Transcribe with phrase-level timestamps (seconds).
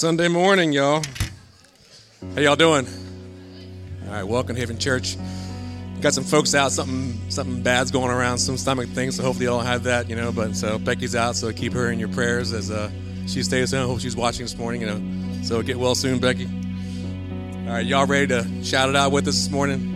[0.00, 1.02] Sunday morning, y'all.
[2.34, 2.86] How y'all doing?
[4.06, 5.18] All right, welcome to Haven Church.
[6.00, 6.72] Got some folks out.
[6.72, 8.38] Something something bad's going around.
[8.38, 9.16] Some stomach things.
[9.16, 10.32] So hopefully y'all have that, you know.
[10.32, 12.90] But so Becky's out, so keep her in your prayers as uh,
[13.26, 13.88] she stays home.
[13.88, 15.42] Hope she's watching this morning, you know.
[15.42, 16.46] So get well soon, Becky.
[17.66, 19.89] All right, y'all ready to shout it out with us this morning?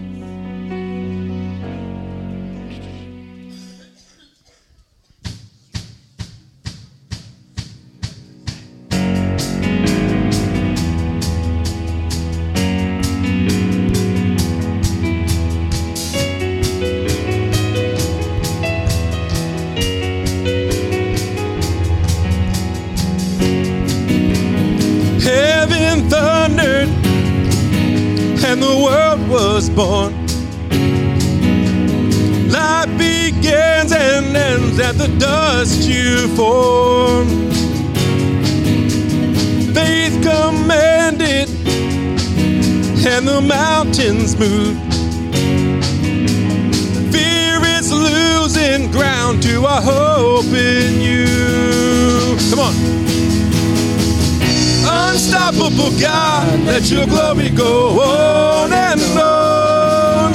[55.26, 60.34] Unstoppable God, let your glory go on and on.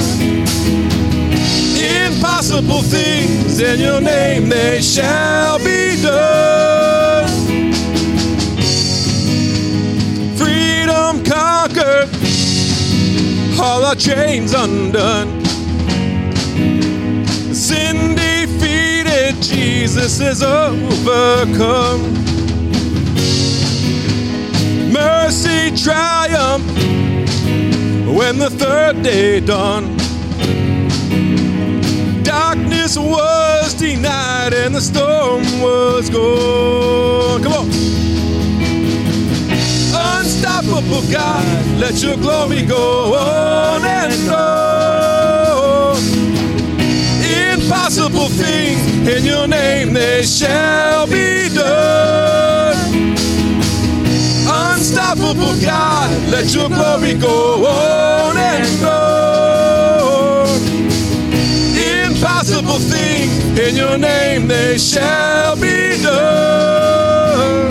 [1.78, 7.28] Impossible things in your name, they shall be done.
[10.36, 12.10] Freedom conquered,
[13.60, 15.44] all our chains undone.
[17.54, 22.20] Sin defeated, Jesus is overcome
[25.30, 26.66] mercy triumph
[28.18, 29.86] when the third day dawned.
[32.24, 37.44] Darkness was denied and the storm was gone.
[37.44, 37.68] Come on.
[40.18, 41.46] Unstoppable God,
[41.78, 45.96] let your glory go on and on.
[47.54, 52.49] Impossible things in your name, they shall be done
[55.00, 60.10] unstoppable God, let your glory go on and on.
[62.06, 67.70] Impossible thing in your name, they shall be done.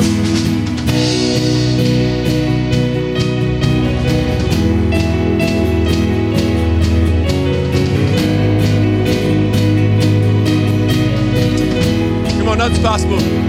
[12.37, 13.48] Come on, nothing's possible.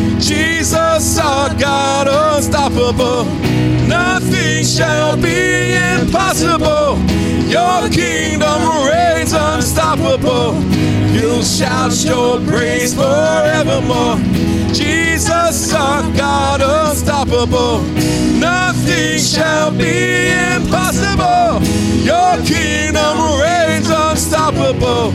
[0.21, 3.25] Jesus, our God, unstoppable.
[3.87, 6.97] Nothing shall be impossible.
[7.49, 10.53] Your kingdom reigns unstoppable.
[11.11, 14.17] You'll shout your praise forevermore.
[14.73, 17.81] Jesus, our God, unstoppable.
[18.39, 21.61] Nothing shall be impossible.
[22.05, 23.90] Your kingdom reigns
[24.41, 25.11] unstoppable.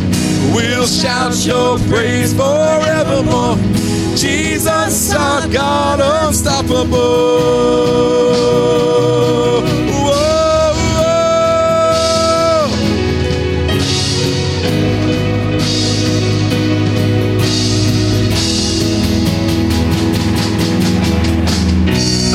[0.54, 3.56] We'll shout your praise forevermore.
[4.16, 6.96] Jesus, our God, unstoppable.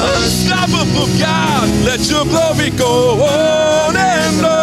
[0.04, 4.61] Unstoppable God, let your glory go on and on.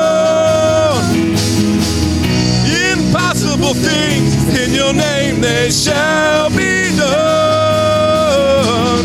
[3.69, 9.05] Impossible things in your name, they shall be done.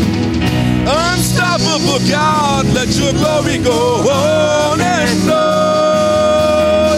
[0.88, 6.96] Unstoppable God, let your glory go on and on.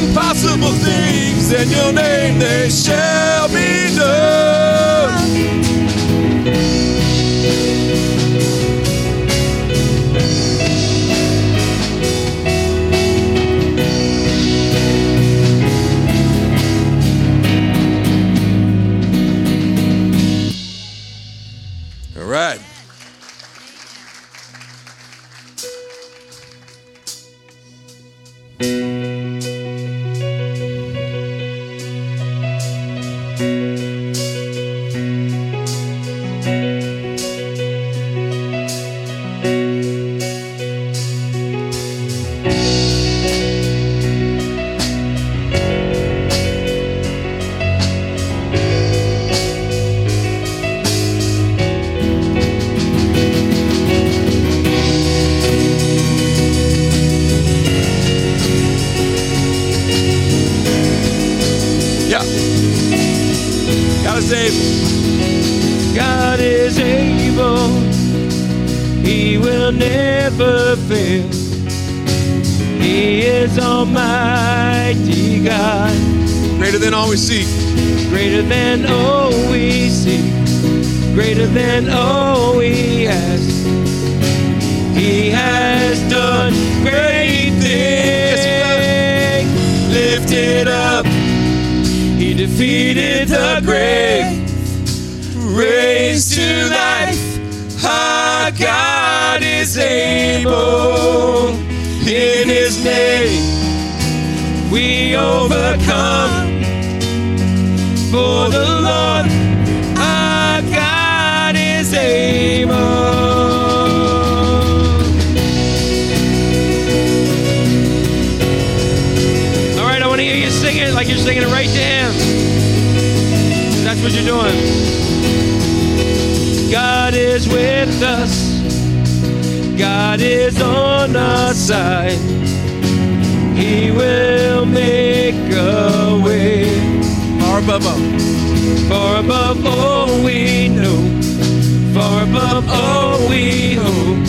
[0.00, 4.35] Impossible things in your name, they shall be done.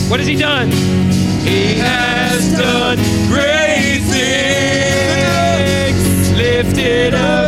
[0.08, 0.70] What has He done?
[1.44, 2.96] He has done
[3.28, 4.80] great things.
[6.32, 7.47] Lifted up.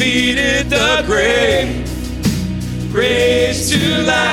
[0.00, 1.84] defeated the grave.
[2.94, 4.29] Raised to life.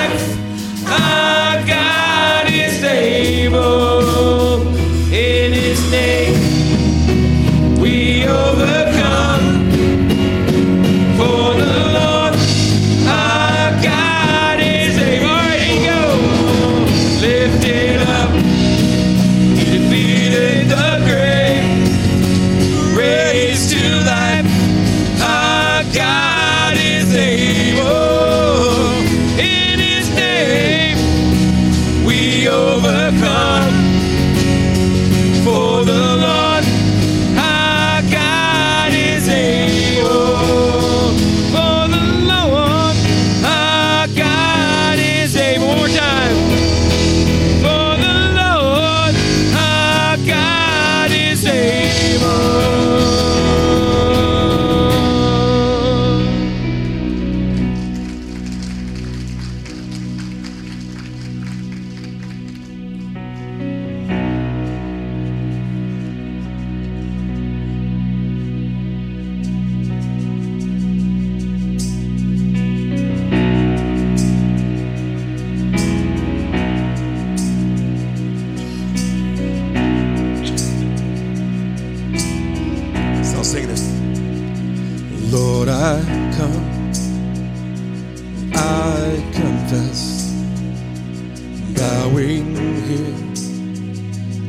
[92.18, 92.56] wing
[92.90, 93.20] here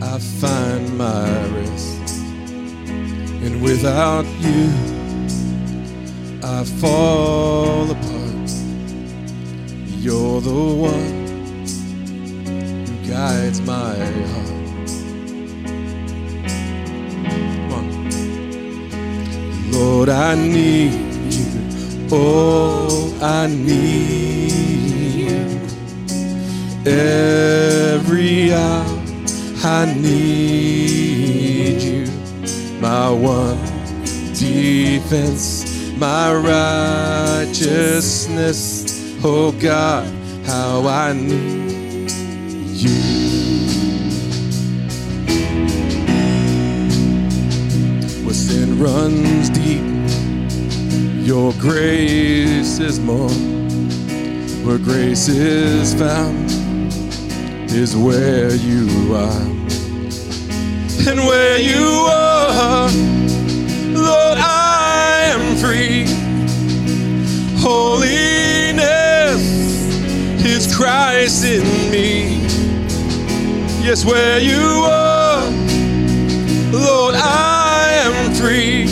[0.01, 2.25] I find my rest,
[3.45, 4.65] and without you
[6.43, 8.51] I fall apart.
[10.05, 11.15] You're the one
[12.87, 13.97] who guides my
[14.33, 14.49] heart.
[19.75, 20.93] Lord, I need
[21.35, 21.49] you.
[22.11, 24.28] Oh, I need
[26.89, 28.85] every hour.
[29.65, 32.07] I need you,
[32.81, 33.59] my one
[34.33, 36.33] defense, my
[37.43, 39.19] righteousness.
[39.25, 40.07] Oh God,
[40.47, 42.11] how I need
[42.73, 42.91] you.
[48.25, 49.85] Where sin runs deep,
[51.27, 53.29] your grace is more.
[54.65, 56.48] Where grace is found
[57.71, 59.43] is where you are.
[61.07, 62.89] And where you are,
[63.93, 66.07] Lord, I am free.
[67.61, 68.83] Holiness
[70.45, 72.41] is Christ in me.
[73.85, 75.45] Yes, where you are,
[76.73, 78.89] Lord, I am free.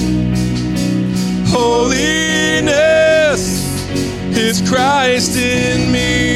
[1.48, 3.42] Holiness
[4.36, 6.35] is Christ in me.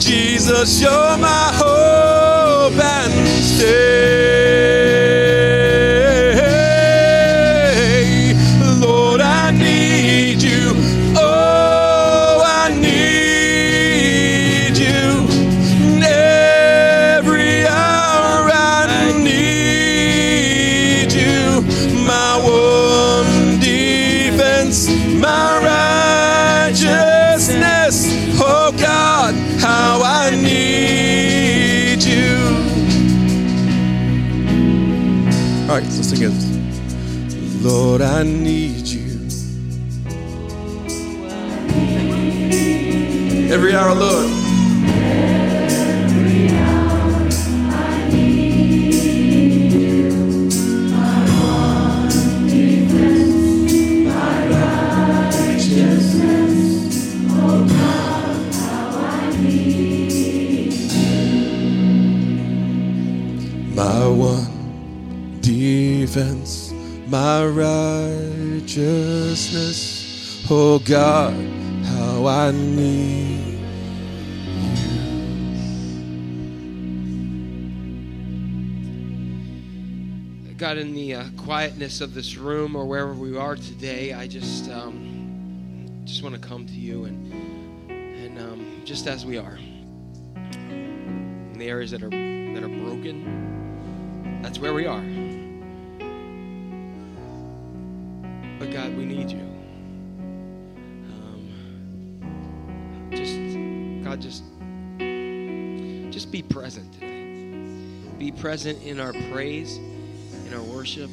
[0.00, 4.40] Jesus, you're my hope and stay.
[70.90, 71.34] God,
[71.84, 73.60] how I need
[80.48, 80.54] you.
[80.58, 84.68] God, in the uh, quietness of this room or wherever we are today, I just
[84.68, 87.32] um, just want to come to you and
[87.88, 89.60] and um, just as we are,
[90.34, 95.19] in the areas that are that are broken, that's where we are.
[104.20, 104.42] Just
[106.12, 107.24] just be present today.
[108.18, 111.10] Be present in our praise in our worship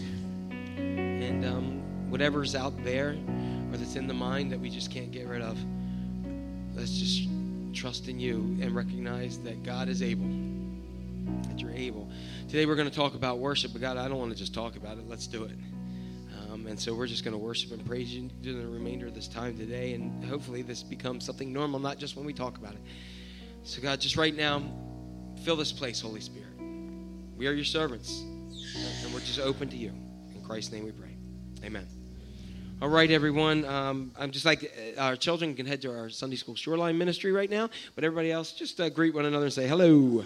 [0.77, 3.11] and um, whatever's out there
[3.71, 5.57] or that's in the mind that we just can't get rid of.
[6.75, 7.29] Let's just
[7.73, 10.27] trust in you and recognize that god is able
[11.43, 12.09] that you're able.
[12.49, 14.75] Today we're going to talk about worship but god i don't want to just talk
[14.75, 15.07] about it.
[15.07, 15.51] Let's do it
[16.61, 19.13] um, and so we're just going to worship and praise you during the remainder of
[19.13, 22.73] this time today and hopefully this becomes something normal not just when we talk about
[22.73, 22.81] it
[23.63, 24.61] so god just right now
[25.43, 26.47] fill this place holy spirit
[27.37, 28.23] we are your servants
[29.03, 29.89] and we're just open to you.
[30.33, 31.15] In Christ's name we pray.
[31.63, 31.87] Amen.
[32.81, 33.65] All right, everyone.
[33.65, 37.31] Um, I'm just like uh, our children can head to our Sunday School Shoreline Ministry
[37.31, 40.23] right now, but everybody else just uh, greet one another and say hello.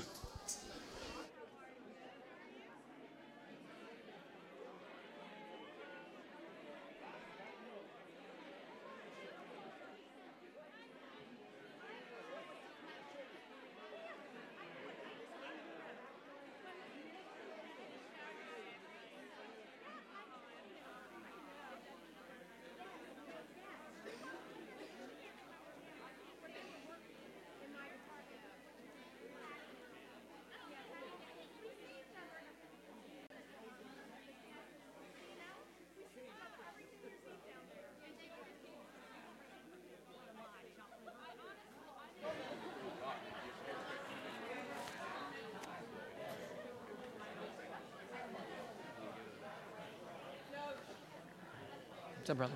[52.32, 52.54] up, brother?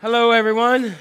[0.00, 0.96] Hello, everyone.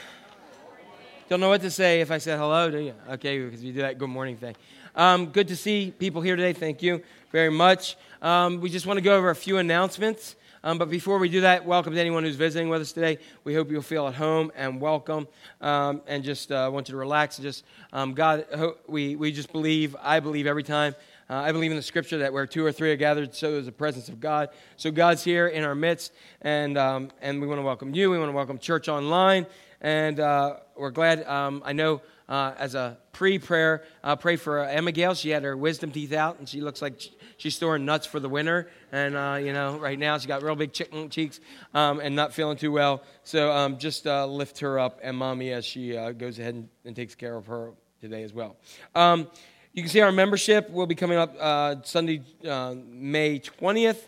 [1.30, 2.94] Don't know what to say if I said hello, do you?
[3.10, 4.56] Okay, because we do that good morning thing.
[4.96, 6.54] Um, good to see people here today.
[6.54, 7.98] Thank you very much.
[8.22, 10.36] Um, we just want to go over a few announcements.
[10.64, 13.18] Um, but before we do that, welcome to anyone who's visiting with us today.
[13.46, 15.28] We hope you'll feel at home and welcome.
[15.60, 17.64] Um, and just uh, want you to relax and just,
[17.94, 18.46] um, God,
[18.88, 20.94] we, we just believe, I believe every time
[21.30, 23.68] uh, I believe in the scripture that where two or three are gathered, so is
[23.68, 24.50] the presence of God.
[24.78, 26.12] So God's here in our midst,
[26.42, 28.10] and um, and we want to welcome you.
[28.10, 29.46] We want to welcome Church Online,
[29.80, 31.24] and uh, we're glad.
[31.28, 35.14] Um, I know uh, as a pre-prayer, uh, pray for Emma Gale.
[35.14, 37.00] She had her wisdom teeth out, and she looks like
[37.38, 38.72] she's storing nuts for the winter.
[38.92, 41.40] And uh, you know, right now she's got real big chicken cheeks
[41.76, 43.04] um, and not feeling too well.
[43.24, 46.70] So um, just uh, lift her up and mommy as she uh, goes ahead and,
[46.86, 48.58] and, takes care of her today as well.
[48.96, 49.28] Um,
[49.74, 54.00] you can see our membership will be coming up uh, Sunday, uh, May 20th.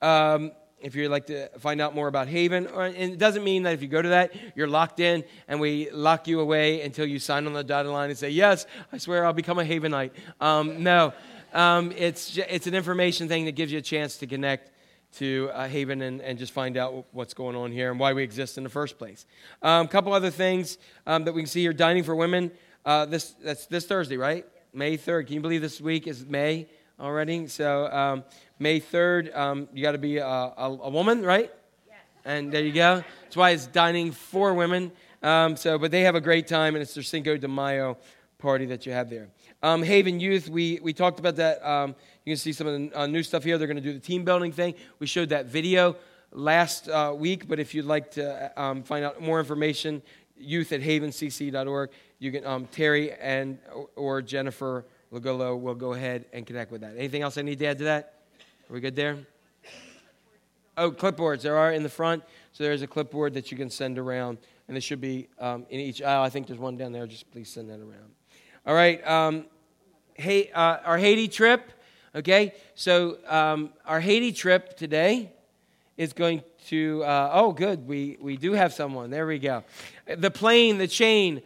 [0.00, 3.64] Um, if you'd like to find out more about Haven, or, and it doesn't mean
[3.64, 7.04] that if you go to that, you're locked in and we lock you away until
[7.04, 10.12] you sign on the dotted line and say, Yes, I swear I'll become a Havenite.
[10.40, 11.12] Um, no,
[11.52, 14.70] um, it's, it's an information thing that gives you a chance to connect
[15.16, 18.22] to uh, Haven and, and just find out what's going on here and why we
[18.22, 19.26] exist in the first place.
[19.62, 22.52] A um, couple other things um, that we can see here Dining for Women.
[22.84, 24.46] Uh, this, that's this Thursday, right?
[24.72, 25.26] May 3rd.
[25.26, 26.68] Can you believe this week is May
[27.00, 27.46] already?
[27.46, 28.24] So, um,
[28.58, 31.50] May 3rd, um, you got to be a, a, a, woman, right?
[31.86, 31.96] Yes.
[32.24, 33.02] And there you go.
[33.22, 34.92] That's why it's dining for women.
[35.22, 37.96] Um, so, but they have a great time, and it's their Cinco de Mayo
[38.38, 39.28] party that you have there.
[39.62, 41.66] Um, Haven Youth, we, we talked about that.
[41.66, 43.58] Um, you can see some of the uh, new stuff here.
[43.58, 44.74] They're going to do the team building thing.
[44.98, 45.96] We showed that video
[46.30, 50.02] last uh, week, but if you'd like to um, find out more information,
[50.36, 51.90] youth at havencc.org.
[52.18, 53.58] You can um, Terry and
[53.94, 56.94] or Jennifer Lagolo will go ahead and connect with that.
[56.96, 58.14] Anything else I need to add to that?
[58.68, 59.18] Are we good there?
[60.76, 61.42] Oh, clipboards.
[61.42, 62.22] There are in the front.
[62.52, 65.80] So there's a clipboard that you can send around, and there should be um, in
[65.80, 66.22] each aisle.
[66.22, 67.06] I think there's one down there.
[67.06, 68.10] Just please send that around.
[68.66, 69.06] All right.
[69.06, 69.46] Um,
[70.14, 71.72] hey, uh, our Haiti trip.
[72.14, 72.52] Okay.
[72.74, 75.32] So um, our Haiti trip today
[75.96, 77.02] is going to.
[77.04, 77.86] Uh, oh, good.
[77.86, 79.10] We we do have someone.
[79.10, 79.62] There we go.
[80.16, 81.42] The plane, the chain.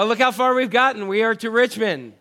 [0.00, 1.08] Oh, look how far we've gotten.
[1.08, 2.12] We are to Richmond.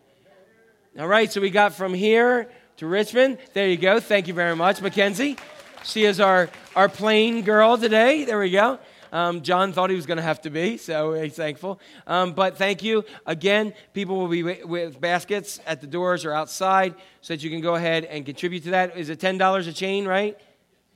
[0.98, 3.38] All right, so we got from here to Richmond.
[3.54, 4.00] There you go.
[4.00, 5.38] Thank you very much, Mackenzie.
[5.84, 8.26] She is our, our plane girl today.
[8.26, 8.80] There we go.
[9.12, 11.80] Um, John thought he was going to have to be, so he's thankful.
[12.08, 13.06] Um, but thank you.
[13.28, 17.62] Again, people will be with baskets at the doors or outside so that you can
[17.62, 18.98] go ahead and contribute to that.
[18.98, 20.36] Is it $10 a chain, right?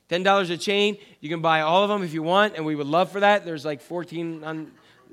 [0.09, 0.97] $10 a chain.
[1.19, 3.45] You can buy all of them if you want, and we would love for that.
[3.45, 3.81] There's like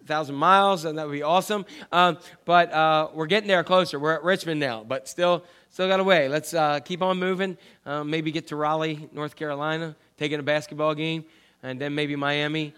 [0.08, 1.66] 14,000 miles, and that would be awesome.
[1.92, 2.16] Um,
[2.46, 3.98] but uh, we're getting there closer.
[3.98, 6.30] We're at Richmond now, but still, still got a way.
[6.30, 7.58] Let's uh, keep on moving.
[7.84, 11.26] Uh, maybe get to Raleigh, North Carolina, taking a basketball game,
[11.62, 12.72] and then maybe Miami.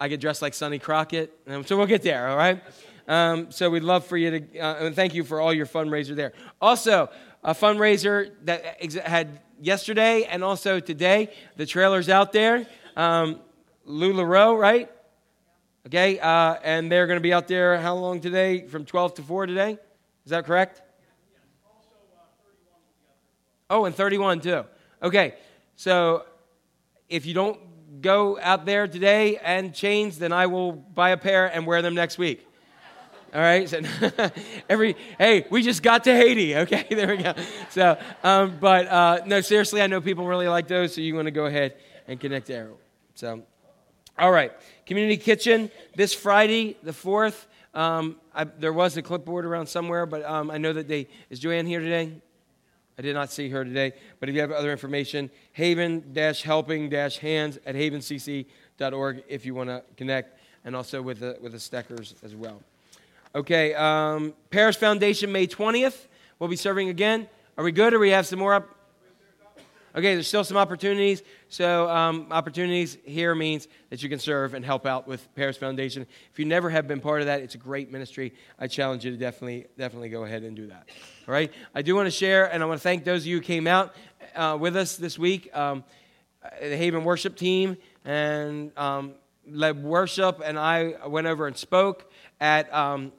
[0.00, 2.28] I get dressed like Sonny Crockett, and so we'll get there.
[2.28, 2.60] All right.
[3.06, 6.16] Um, so we'd love for you to, uh, and thank you for all your fundraiser
[6.16, 6.32] there.
[6.60, 7.10] Also,
[7.44, 11.32] a fundraiser that ex- had yesterday and also today.
[11.56, 12.66] The trailer's out there.
[12.96, 13.38] Um,
[13.88, 14.90] LuLaRoe, right?
[15.86, 18.66] Okay, uh, and they're going to be out there how long today?
[18.66, 19.78] From 12 to 4 today?
[20.24, 20.80] Is that correct?
[23.68, 24.64] Oh, and 31 too.
[25.02, 25.34] Okay,
[25.76, 26.24] so
[27.08, 27.58] if you don't
[28.00, 31.94] go out there today and change, then I will buy a pair and wear them
[31.94, 32.46] next week.
[33.34, 33.66] All right.
[33.68, 33.80] So
[34.68, 36.56] every hey, we just got to Haiti.
[36.56, 37.34] Okay, there we go.
[37.70, 41.26] So, um, but uh, no, seriously, I know people really like those, so you want
[41.26, 42.70] to go ahead and connect there.
[43.14, 43.42] So,
[44.18, 44.52] all right,
[44.92, 47.46] community kitchen this Friday, the fourth.
[47.72, 51.38] Um, I, there was a clipboard around somewhere, but um, I know that they is
[51.38, 52.12] Joanne here today.
[52.98, 59.24] I did not see her today, but if you have other information, haven-helping-hands at havencc.org
[59.28, 62.60] if you want to connect, and also with the, with the Steckers as well.
[63.34, 66.04] Okay, um, Paris Foundation, May 20th.
[66.38, 67.28] We'll be serving again.
[67.56, 68.71] Are we good or we have some more up?
[69.94, 71.22] Okay, there's still some opportunities.
[71.48, 76.06] So, um, opportunities here means that you can serve and help out with Paris Foundation.
[76.32, 78.32] If you never have been part of that, it's a great ministry.
[78.58, 80.88] I challenge you to definitely, definitely go ahead and do that.
[81.28, 81.52] All right?
[81.74, 83.66] I do want to share, and I want to thank those of you who came
[83.66, 83.94] out
[84.34, 85.54] uh, with us this week.
[85.54, 85.84] Um,
[86.60, 89.12] the Haven worship team and um,
[89.46, 93.12] led worship, and I went over and spoke at um,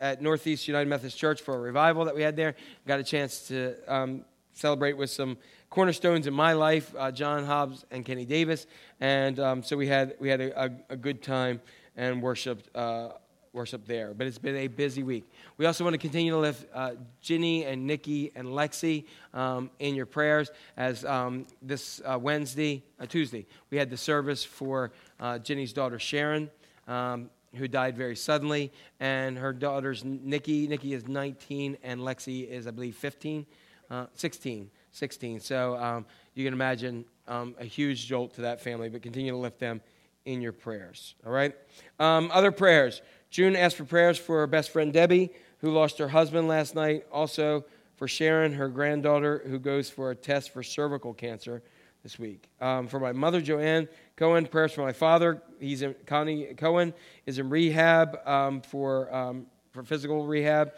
[0.00, 2.54] at Northeast United Methodist Church for a revival that we had there.
[2.86, 5.36] Got a chance to um, celebrate with some
[5.70, 8.66] cornerstones in my life, uh, John Hobbs and Kenny Davis,
[9.00, 11.60] and um, so we had we had a, a, a good time
[11.96, 12.74] and worshipped.
[12.74, 13.10] Uh,
[13.56, 14.12] worship there.
[14.12, 15.24] But it's been a busy week.
[15.56, 16.90] We also want to continue to lift uh,
[17.22, 23.06] Ginny and Nikki and Lexi um, in your prayers as um, this uh, Wednesday, uh,
[23.06, 26.50] Tuesday, we had the service for uh, Ginny's daughter Sharon
[26.86, 30.66] um, who died very suddenly, and her daughters, Nikki.
[30.68, 33.46] Nikki is 19, and Lexi is, I believe, 15,
[33.90, 34.70] uh, 16.
[34.96, 35.40] 16.
[35.40, 39.36] So um, you can imagine um, a huge jolt to that family, but continue to
[39.36, 39.80] lift them
[40.24, 41.14] in your prayers.
[41.24, 41.54] All right?
[42.00, 43.02] Um, other prayers.
[43.30, 47.06] June asked for prayers for her best friend Debbie, who lost her husband last night.
[47.12, 47.64] Also
[47.96, 51.62] for Sharon, her granddaughter, who goes for a test for cervical cancer
[52.02, 52.48] this week.
[52.60, 55.42] Um, for my mother, Joanne Cohen, prayers for my father.
[55.60, 56.94] He's in, Connie Cohen
[57.26, 60.72] is in rehab um, for, um, for physical rehab.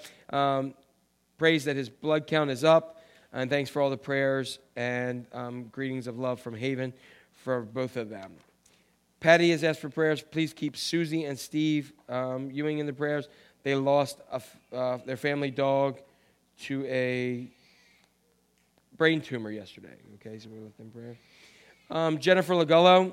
[1.38, 2.97] Praise that his blood count is up.
[3.32, 6.94] And thanks for all the prayers and um, greetings of love from Haven
[7.44, 8.32] for both of them.
[9.20, 10.22] Patty has asked for prayers.
[10.22, 13.28] Please keep Susie and Steve um, Ewing in the prayers.
[13.64, 14.18] They lost
[14.72, 15.98] uh, their family dog
[16.62, 17.48] to a
[18.96, 19.96] brain tumor yesterday.
[20.14, 21.16] Okay, so we lift them prayers.
[21.90, 23.12] Um, Jennifer Lagullo,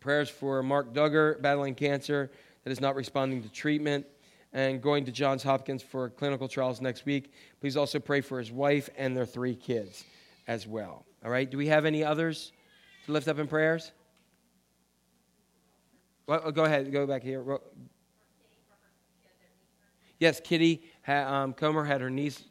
[0.00, 2.30] prayers for Mark Duggar battling cancer
[2.62, 4.06] that is not responding to treatment
[4.54, 7.32] and going to Johns Hopkins for clinical trials next week.
[7.60, 10.04] Please also pray for his wife and their three kids
[10.46, 11.04] as well.
[11.24, 12.52] All right, do we have any others
[13.06, 13.92] to lift up in prayers?
[16.26, 17.44] Well, go ahead, go back here.
[20.18, 22.42] Yes, Kitty um, Comer had her niece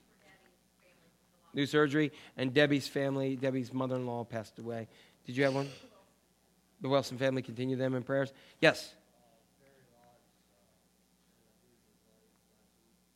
[1.54, 4.88] new surgery, and Debbie's family, Debbie's mother-in-law passed away.
[5.26, 5.70] Did you have one?
[6.82, 8.34] The Wilson family, continue them in prayers.
[8.60, 8.94] Yes.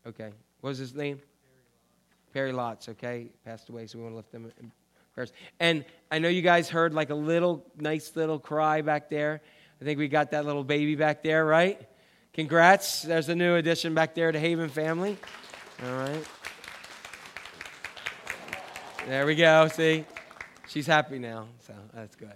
[0.08, 0.32] Okay.
[0.62, 1.20] What was his name?
[2.34, 2.90] Perry Lots.
[2.90, 4.72] Okay, passed away, so we want to lift them in
[5.14, 5.34] prayers.
[5.60, 9.42] And I know you guys heard like a little, nice little cry back there.
[9.82, 11.82] I think we got that little baby back there, right?
[12.34, 13.02] Congrats.
[13.02, 15.18] There's a new addition back there to Haven family.
[15.84, 16.26] All right.
[19.08, 19.68] There we go.
[19.68, 20.06] See?
[20.68, 22.34] She's happy now, so that's good.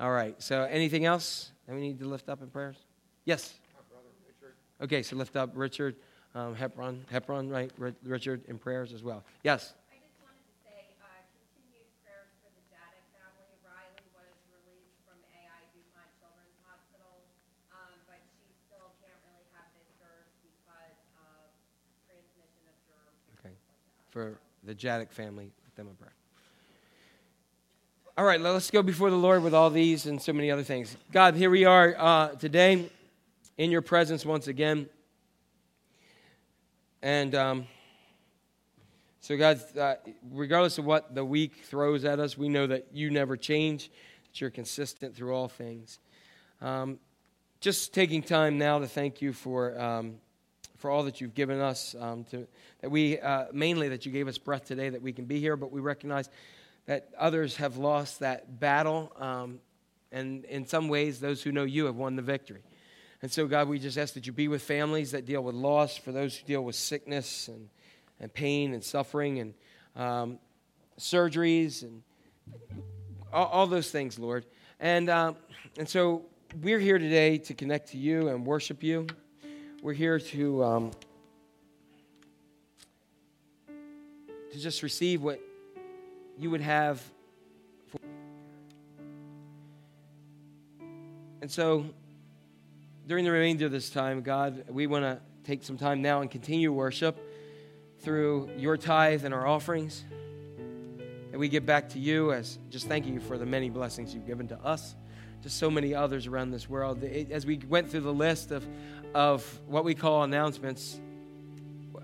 [0.00, 0.34] All right.
[0.42, 2.76] So, anything else that we need to lift up in prayers?
[3.24, 3.54] Yes.
[4.80, 5.96] Okay, so lift up Richard
[6.34, 7.70] um, Hepron, Hepron, right?
[8.04, 9.24] Richard in prayers as well.
[9.42, 9.74] Yes.
[24.18, 25.52] for the Jadek family.
[25.64, 26.12] Let them in prayer.
[28.16, 30.96] All right, let's go before the Lord with all these and so many other things.
[31.12, 32.90] God, here we are uh, today
[33.58, 34.88] in your presence once again.
[37.02, 37.66] And um,
[39.20, 39.94] so, God, uh,
[40.32, 43.90] regardless of what the week throws at us, we know that you never change,
[44.24, 45.98] that you're consistent through all things.
[46.60, 46.98] Um,
[47.60, 50.16] just taking time now to thank you for um,
[50.78, 51.94] for all that you've given us.
[51.98, 52.46] Um, to,
[52.80, 55.56] that we, uh, mainly that you gave us breath today that we can be here,
[55.56, 56.30] but we recognize
[56.86, 59.12] that others have lost that battle.
[59.16, 59.58] Um,
[60.10, 62.62] and in some ways, those who know you have won the victory.
[63.20, 65.96] And so, God, we just ask that you be with families that deal with loss,
[65.96, 67.68] for those who deal with sickness and,
[68.20, 69.54] and pain and suffering and
[69.96, 70.38] um,
[71.00, 72.02] surgeries and
[73.32, 74.46] all, all, those things, Lord.
[74.78, 75.32] And, uh,
[75.76, 76.26] and so
[76.62, 79.08] we're here today to connect to you and worship you.
[79.82, 80.90] We're here to, um,
[84.52, 85.40] to just receive what
[86.38, 87.02] you would have.
[87.88, 87.98] For.
[91.42, 91.84] And so,
[93.08, 96.30] during the remainder of this time, God, we want to take some time now and
[96.30, 97.18] continue worship
[98.00, 100.04] through your tithe and our offerings.
[101.32, 104.26] And we give back to you as just thanking you for the many blessings you've
[104.26, 104.94] given to us,
[105.42, 107.02] to so many others around this world.
[107.02, 108.66] As we went through the list of
[109.14, 111.00] of what we call announcements,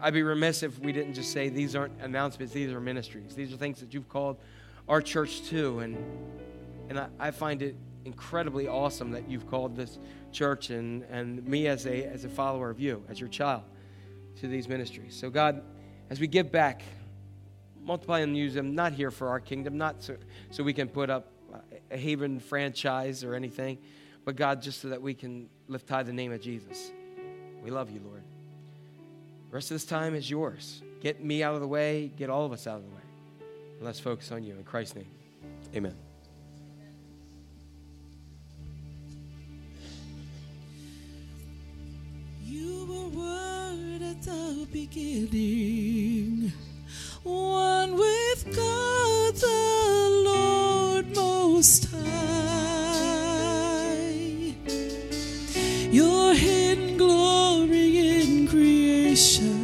[0.00, 3.34] I'd be remiss if we didn't just say these aren't announcements, these are ministries.
[3.34, 4.38] These are things that you've called
[4.88, 5.80] our church to.
[5.80, 5.98] And,
[6.88, 9.98] and I, I find it incredibly awesome that you've called this
[10.32, 13.62] church and, and me as a, as a follower of you, as your child,
[14.40, 15.16] to these ministries.
[15.16, 15.62] So, God,
[16.10, 16.82] as we give back,
[17.82, 20.16] multiply and use them, not here for our kingdom, not so,
[20.50, 21.30] so we can put up
[21.90, 23.78] a Haven franchise or anything,
[24.24, 26.90] but God, just so that we can lift high the name of Jesus.
[27.62, 28.22] We love you, Lord.
[29.50, 30.82] The rest of this time is yours.
[31.00, 33.02] Get me out of the way, get all of us out of the way.
[33.80, 34.54] let's focus on you.
[34.54, 35.10] In Christ's name,
[35.74, 36.13] amen.
[42.46, 46.52] You were word at the beginning,
[47.22, 52.04] one with God the Lord Most High.
[55.90, 59.63] your hidden glory in creation.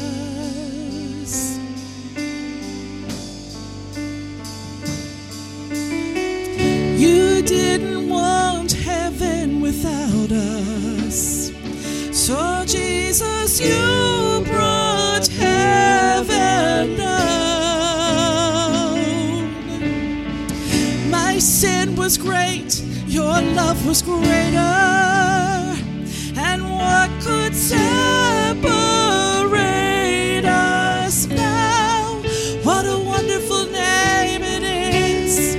[22.21, 24.57] Great, your love was greater.
[26.37, 28.61] And what could separate
[30.45, 32.21] us now?
[32.63, 35.55] What a wonderful name it is!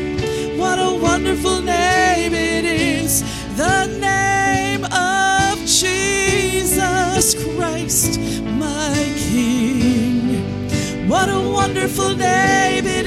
[0.59, 3.23] What a wonderful name it is!
[3.57, 8.21] The name of Jesus Christ,
[8.59, 11.09] my King.
[11.09, 13.02] What a wonderful name it is!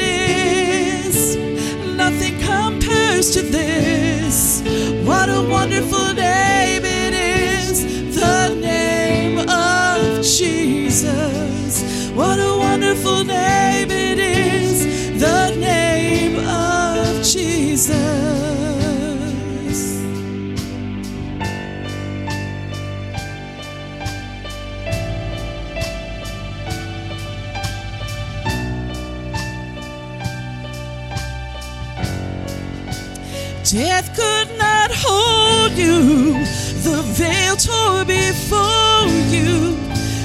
[3.32, 4.62] To this.
[5.06, 6.86] What a wonderful name
[35.78, 36.34] you.
[36.88, 39.78] The veil tore before you.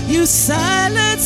[0.06, 1.19] You silenced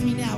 [0.00, 0.33] with me now.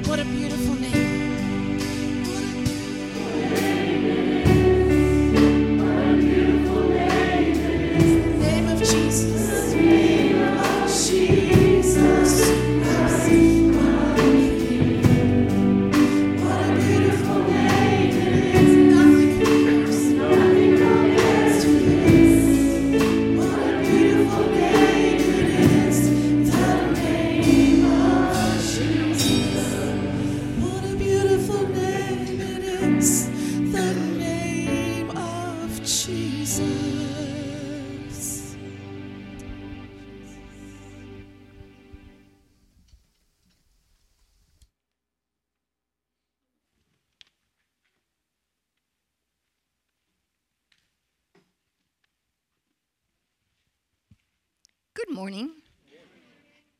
[55.26, 55.50] Morning.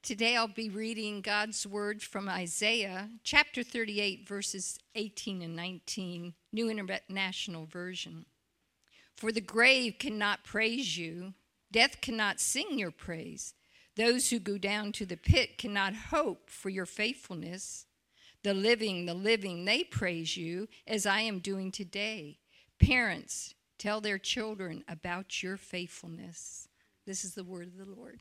[0.04, 6.70] Today I'll be reading God's word from Isaiah chapter 38, verses 18 and 19, New
[6.70, 8.24] International Version.
[9.16, 11.34] For the grave cannot praise you,
[11.72, 13.54] death cannot sing your praise.
[13.96, 17.86] Those who go down to the pit cannot hope for your faithfulness.
[18.44, 22.38] The living, the living, they praise you as I am doing today.
[22.78, 26.68] Parents, tell their children about your faithfulness.
[27.06, 28.20] This is the word of the Lord.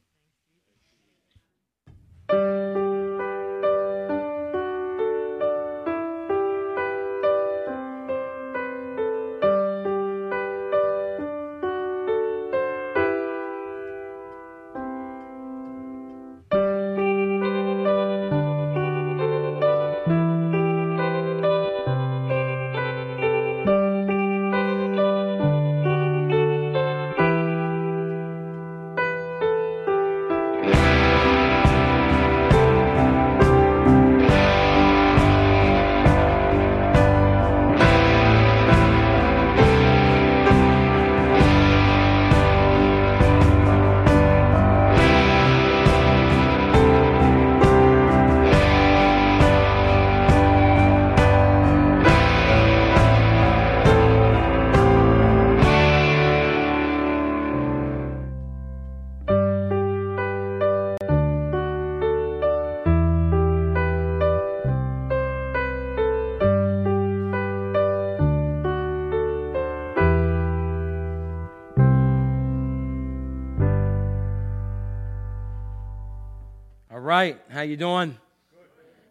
[77.06, 78.18] Right, how you doing?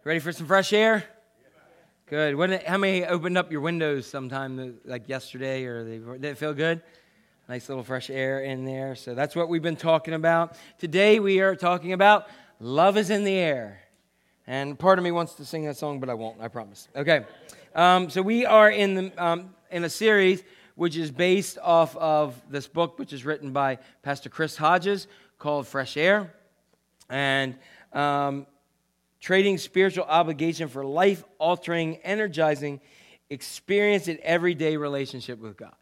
[0.03, 1.05] Ready for some fresh air?
[2.07, 2.35] Good.
[2.35, 6.53] When, how many opened up your windows sometime, like yesterday, or they, did it feel
[6.53, 6.81] good?
[7.47, 8.95] Nice little fresh air in there.
[8.95, 10.57] So that's what we've been talking about.
[10.77, 12.27] Today we are talking about
[12.59, 13.79] love is in the air.
[14.45, 16.41] And part of me wants to sing that song, but I won't.
[16.41, 16.89] I promise.
[16.97, 17.23] Okay.
[17.75, 20.43] Um, so we are in the um, in a series
[20.75, 25.07] which is based off of this book, which is written by Pastor Chris Hodges,
[25.39, 26.33] called Fresh Air,
[27.09, 27.55] and
[27.95, 28.45] um,
[29.19, 32.79] trading spiritual obligation for life altering, energizing
[33.29, 35.75] experience in everyday relationship with God.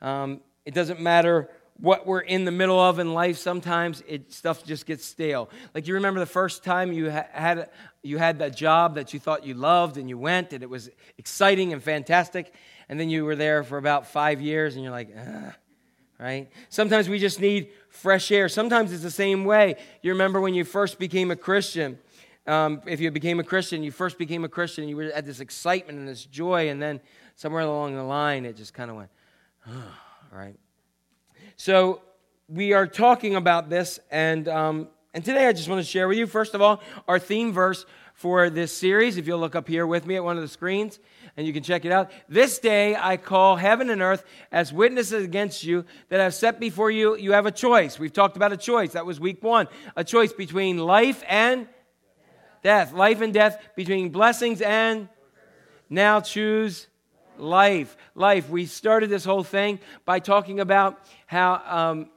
[0.00, 1.50] Um, it doesn't matter
[1.80, 3.36] what we're in the middle of in life.
[3.36, 5.50] Sometimes it, stuff just gets stale.
[5.74, 7.70] Like you remember the first time you ha- had
[8.02, 10.90] you had that job that you thought you loved, and you went, and it was
[11.18, 12.52] exciting and fantastic,
[12.88, 15.54] and then you were there for about five years, and you're like, Ugh
[16.18, 16.50] right?
[16.68, 18.48] Sometimes we just need fresh air.
[18.48, 19.76] Sometimes it's the same way.
[20.02, 21.98] You remember when you first became a Christian.
[22.46, 25.98] Um, if you became a Christian, you first became a Christian, you had this excitement
[25.98, 27.00] and this joy, and then
[27.36, 29.10] somewhere along the line, it just kind of went,
[29.66, 29.94] oh,
[30.32, 30.56] right?
[31.56, 32.02] So
[32.48, 36.18] we are talking about this, and um, and today I just want to share with
[36.18, 39.16] you, first of all, our theme verse for this series.
[39.16, 40.98] If you'll look up here with me at one of the screens,
[41.36, 42.10] and you can check it out.
[42.28, 46.90] This day I call heaven and earth as witnesses against you that I've set before
[46.90, 47.16] you.
[47.16, 47.98] You have a choice.
[47.98, 48.92] We've talked about a choice.
[48.92, 49.68] That was week one.
[49.96, 51.66] A choice between life and
[52.62, 52.92] death.
[52.92, 55.08] Life and death, between blessings and
[55.90, 56.86] now choose
[57.36, 57.96] life.
[58.14, 58.48] Life.
[58.48, 62.10] We started this whole thing by talking about how um,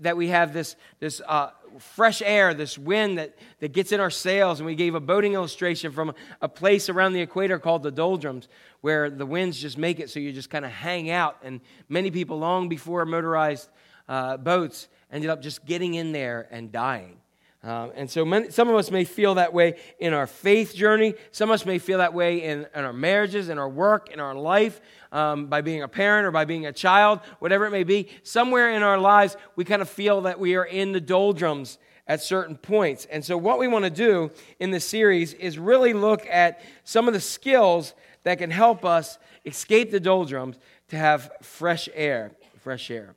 [0.00, 1.20] that we have this this.
[1.26, 1.50] Uh,
[1.80, 4.60] fresh air, this wind that, that gets in our sails.
[4.60, 8.48] And we gave a boating illustration from a place around the equator called the doldrums,
[8.80, 11.38] where the winds just make it so you just kind of hang out.
[11.42, 13.68] And many people, long before motorized
[14.08, 17.19] uh, boats, ended up just getting in there and dying.
[17.62, 21.14] Um, and so many, some of us may feel that way in our faith journey.
[21.30, 24.18] Some of us may feel that way in, in our marriages, in our work, in
[24.18, 24.80] our life,
[25.12, 28.08] um, by being a parent or by being a child, whatever it may be.
[28.22, 32.22] Somewhere in our lives, we kind of feel that we are in the doldrums at
[32.22, 33.06] certain points.
[33.10, 37.08] And so, what we want to do in this series is really look at some
[37.08, 37.92] of the skills
[38.22, 40.56] that can help us escape the doldrums
[40.88, 42.32] to have fresh air.
[42.62, 43.14] Fresh air.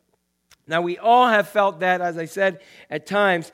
[0.68, 3.52] Now, we all have felt that, as I said, at times.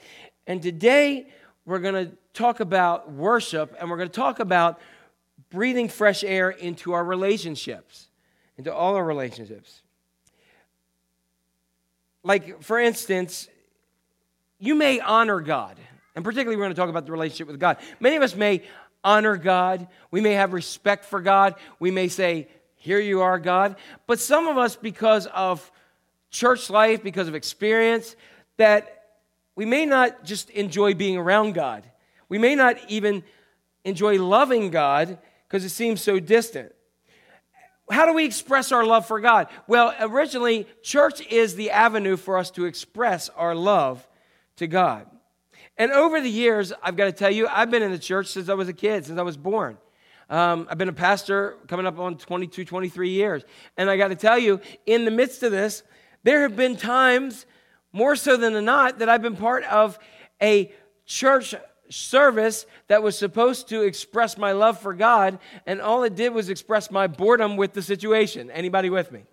[0.50, 1.28] And today
[1.64, 4.82] we're going to talk about worship and we're going to talk about
[5.52, 8.08] breathing fresh air into our relationships,
[8.58, 9.84] into all our relationships.
[12.24, 13.48] Like, for instance,
[14.58, 15.78] you may honor God,
[16.16, 17.78] and particularly we're going to talk about the relationship with God.
[18.00, 18.64] Many of us may
[19.04, 23.76] honor God, we may have respect for God, we may say, Here you are, God.
[24.08, 25.72] But some of us, because of
[26.32, 28.16] church life, because of experience,
[28.58, 28.99] that
[29.60, 31.84] we may not just enjoy being around God.
[32.30, 33.26] We may not even
[33.84, 36.72] enjoy loving God because it seems so distant.
[37.92, 39.50] How do we express our love for God?
[39.68, 44.08] Well, originally, church is the avenue for us to express our love
[44.56, 45.08] to God.
[45.78, 48.48] And over the years, I've got to tell you, I've been in the church since
[48.48, 49.78] I was a kid, since I was born.
[50.30, 53.44] Um, I've been a pastor coming up on 22, 23 years.
[53.76, 55.84] And I got to tell you, in the midst of this,
[56.24, 57.46] there have been times
[57.92, 59.98] more so than not, that I've been part of
[60.42, 60.72] a
[61.06, 61.56] church
[61.90, 66.50] service that was supposed to express my love for God, and all it did was
[66.50, 68.52] express my boredom with the situation.
[68.52, 69.24] Anybody with me?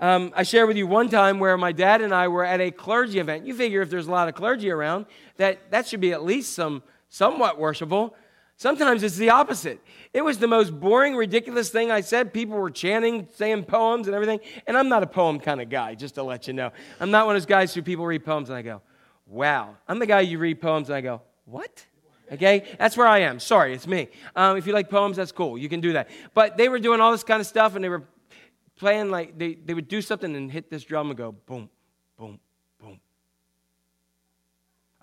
[0.00, 2.70] Um, I shared with you one time where my dad and I were at a
[2.70, 3.46] clergy event.
[3.46, 5.06] You figure if there's a lot of clergy around,
[5.36, 8.14] that that should be at least some somewhat worshipful.
[8.56, 9.80] Sometimes it's the opposite.
[10.12, 12.32] It was the most boring, ridiculous thing I said.
[12.32, 14.40] People were chanting, saying poems and everything.
[14.66, 16.70] And I'm not a poem kind of guy, just to let you know.
[17.00, 18.80] I'm not one of those guys who people read poems and I go,
[19.26, 19.76] wow.
[19.88, 21.84] I'm the guy you read poems and I go, what?
[22.30, 22.64] Okay?
[22.78, 23.40] That's where I am.
[23.40, 24.08] Sorry, it's me.
[24.36, 25.58] Um, if you like poems, that's cool.
[25.58, 26.08] You can do that.
[26.32, 28.04] But they were doing all this kind of stuff and they were
[28.76, 31.68] playing like, they, they would do something and hit this drum and go, boom,
[32.16, 32.38] boom,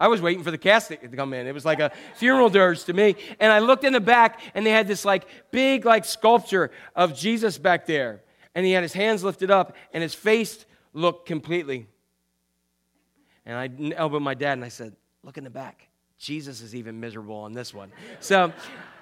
[0.01, 1.45] I was waiting for the casket to come in.
[1.45, 3.15] It was like a funeral dirge to me.
[3.39, 7.15] And I looked in the back, and they had this like big like sculpture of
[7.15, 8.23] Jesus back there,
[8.55, 11.85] and he had his hands lifted up, and his face looked completely.
[13.45, 15.87] And I elbowed my dad, and I said, "Look in the back.
[16.17, 18.51] Jesus is even miserable on this one." So.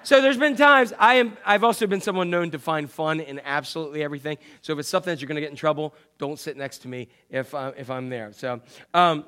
[0.02, 3.38] So there's been times I am I've also been someone known to find fun in
[3.44, 4.38] absolutely everything.
[4.62, 6.88] So if it's something that you're going to get in trouble, don't sit next to
[6.88, 8.32] me if uh, if I'm there.
[8.32, 8.62] So
[8.94, 9.26] um,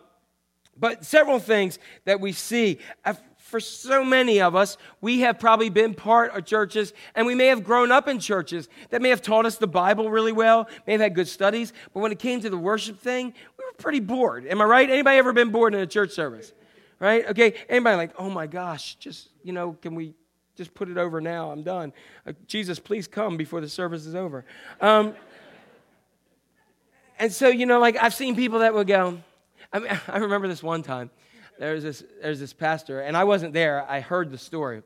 [0.78, 2.78] but several things that we see.
[3.04, 7.34] Uh, for so many of us, we have probably been part of churches and we
[7.34, 10.66] may have grown up in churches that may have taught us the Bible really well,
[10.86, 13.74] may have had good studies, but when it came to the worship thing, we were
[13.76, 14.46] pretty bored.
[14.46, 14.88] Am I right?
[14.88, 16.54] Anybody ever been bored in a church service?
[17.02, 17.28] right?
[17.30, 20.14] Okay, anybody like, oh my gosh, just, you know, can we
[20.56, 21.50] just put it over now?
[21.50, 21.92] I'm done.
[22.24, 24.44] Uh, Jesus, please come before the service is over.
[24.80, 25.14] Um,
[27.18, 29.18] and so, you know, like I've seen people that would go,
[29.72, 31.10] I, mean, I remember this one time.
[31.58, 33.88] There was this, there's this pastor, and I wasn't there.
[33.88, 34.82] I heard the story.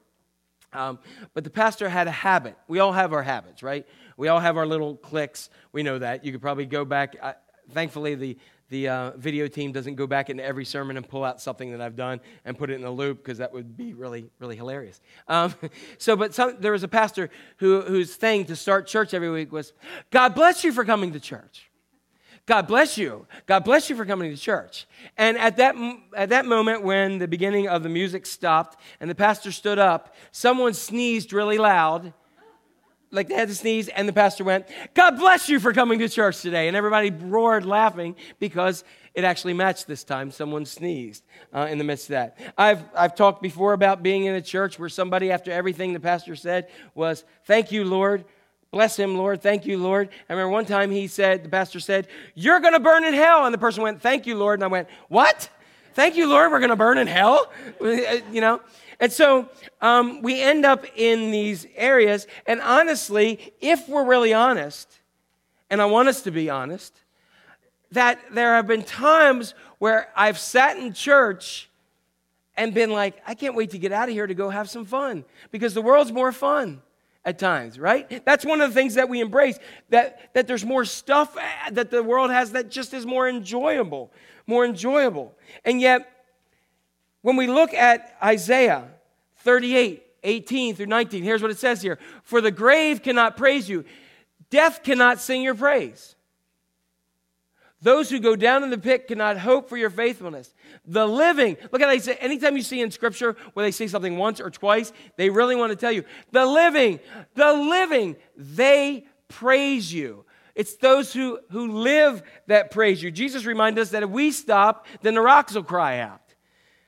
[0.73, 0.99] Um,
[1.33, 2.57] but the pastor had a habit.
[2.69, 3.87] We all have our habits, right?
[4.17, 5.49] We all have our little clicks.
[5.73, 6.25] We know that.
[6.25, 7.17] You could probably go back.
[7.23, 7.35] I,
[7.73, 8.37] thankfully, the,
[8.69, 11.81] the uh, video team doesn't go back into every sermon and pull out something that
[11.81, 15.01] I've done and put it in a loop because that would be really, really hilarious.
[15.29, 15.55] Um,
[15.99, 19.53] so, but some, there was a pastor who, whose thing to start church every week
[19.53, 19.73] was,
[20.11, 21.71] God bless you for coming to church.
[22.47, 23.27] God bless you.
[23.47, 24.87] God bless you for coming to church.
[25.19, 25.75] And at that,
[26.17, 30.15] at that moment, when the beginning of the music stopped and the pastor stood up,
[30.31, 32.13] someone sneezed really loud,
[33.11, 36.09] like they had to sneeze, and the pastor went, God bless you for coming to
[36.09, 36.69] church today.
[36.69, 40.31] And everybody roared laughing because it actually matched this time.
[40.31, 42.39] Someone sneezed uh, in the midst of that.
[42.57, 46.37] I've, I've talked before about being in a church where somebody, after everything the pastor
[46.37, 48.25] said, was, Thank you, Lord.
[48.77, 49.41] Bless him, Lord.
[49.41, 50.11] Thank you, Lord.
[50.29, 53.47] I remember one time he said, the pastor said, You're going to burn in hell.
[53.47, 54.59] And the person went, Thank you, Lord.
[54.59, 55.49] And I went, What?
[55.95, 56.53] Thank you, Lord.
[56.53, 57.51] We're going to burn in hell?
[57.81, 58.61] you know?
[59.01, 59.49] And so
[59.81, 62.27] um, we end up in these areas.
[62.47, 65.01] And honestly, if we're really honest,
[65.71, 67.01] and I want us to be honest,
[67.93, 71.71] that there have been times where I've sat in church
[72.59, 74.85] and been like, I can't wait to get out of here to go have some
[74.85, 76.83] fun because the world's more fun
[77.27, 78.25] at times, right?
[78.25, 79.59] That's one of the things that we embrace
[79.91, 84.13] that, that there's more stuff eh, that the world has that just is more enjoyable,
[84.47, 85.35] more enjoyable.
[85.65, 86.09] And yet,
[87.23, 88.85] when we look at Isaiah
[89.39, 93.85] 38, 18 through 19, here's what it says here For the grave cannot praise you,
[94.49, 96.16] death cannot sing your praise.
[97.83, 100.55] Those who go down in the pit cannot hope for your faithfulness.
[100.87, 104.41] The living, look at say, anytime you see in scripture where they say something once
[104.41, 107.01] or twice, they really want to tell you, the living,
[107.35, 110.25] the living, they praise you.
[110.55, 113.11] It's those who, who live that praise you.
[113.11, 116.23] Jesus reminded us that if we stop, then the rocks will cry out.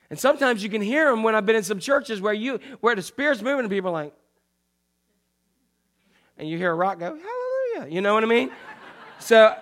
[0.09, 2.95] And sometimes you can hear them when I've been in some churches where you where
[2.95, 4.13] the spirit's moving and people are like,
[6.39, 7.93] and you hear a rock go, hallelujah.
[7.93, 8.49] You know what I mean?
[9.19, 9.55] so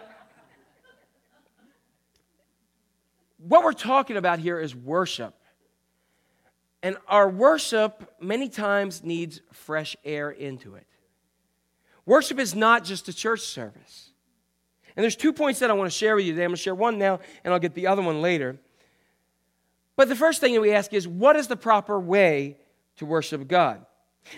[3.47, 5.33] what we're talking about here is worship.
[6.83, 10.85] And our worship many times needs fresh air into it.
[12.05, 14.11] Worship is not just a church service.
[14.95, 16.43] And there's two points that I want to share with you today.
[16.43, 18.57] I'm going to share one now, and I'll get the other one later.
[19.95, 22.57] But the first thing that we ask is what is the proper way
[22.97, 23.85] to worship God?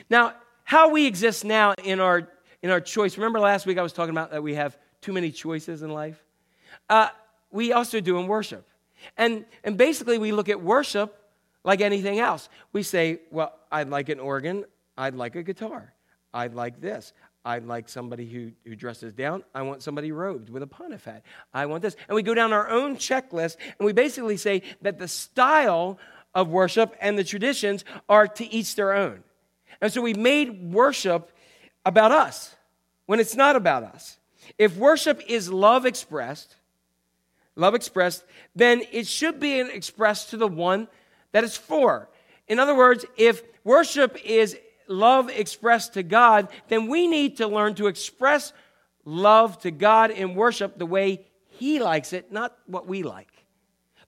[0.10, 0.34] Now,
[0.64, 2.30] how we exist now in our,
[2.62, 3.18] in our choice.
[3.18, 6.24] Remember last week I was talking about that we have too many choices in life?
[6.90, 7.10] Uh,
[7.52, 8.68] we also do in worship.
[9.18, 11.16] And, and basically, we look at worship
[11.64, 12.50] like anything else.
[12.72, 14.66] We say, well, I'd like an organ,
[14.98, 15.94] I'd like a guitar,
[16.34, 17.14] I'd like this.
[17.46, 19.44] I'd like somebody who, who dresses down.
[19.56, 21.24] I want somebody robed with a pontiff hat.
[21.54, 21.96] I want this.
[22.08, 25.98] And we go down our own checklist and we basically say that the style
[26.36, 29.24] of worship and the traditions are to each their own.
[29.82, 31.32] And so we made worship
[31.86, 32.56] about us
[33.06, 34.18] when it's not about us.
[34.58, 36.56] If worship is love expressed,
[37.60, 38.24] love expressed,
[38.56, 40.88] then it should be expressed to the one
[41.32, 42.10] that it's for.
[42.48, 44.58] In other words, if worship is
[44.88, 48.54] love expressed to God, then we need to learn to express
[49.06, 53.39] love to God in worship the way He likes it, not what we like.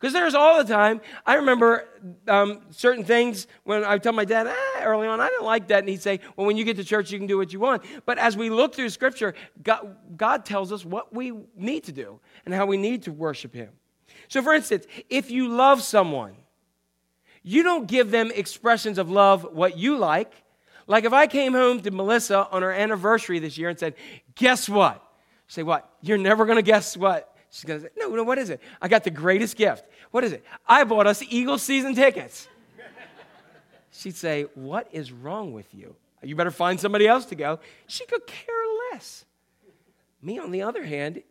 [0.02, 1.88] Because there's all the time, I remember
[2.28, 5.80] um, certain things when I tell my dad, ah, early on, I didn't like that.
[5.80, 7.84] And he'd say, well, when you get to church, you can do what you want.
[8.08, 12.20] But as we look through Scripture, God, God tells us what we need to do
[12.45, 13.70] and how we need to worship Him.
[14.28, 16.34] So, for instance, if you love someone,
[17.43, 20.34] you don't give them expressions of love what you like.
[20.88, 23.93] Like if I came home to Melissa on her anniversary this year and said,
[24.34, 25.04] Guess what?
[25.47, 25.88] Say, What?
[26.02, 27.30] You're never going to guess what?
[27.52, 28.62] She's going to say, No, no, what is it?
[28.82, 29.86] I got the greatest gift.
[30.10, 30.43] What is it?
[30.66, 32.47] I bought us Eagles season tickets.
[33.91, 35.95] She'd say, What is wrong with you?
[36.24, 37.60] You better find somebody else to go.
[37.88, 38.56] She could care
[38.91, 39.26] less.
[40.22, 41.22] Me, on the other hand,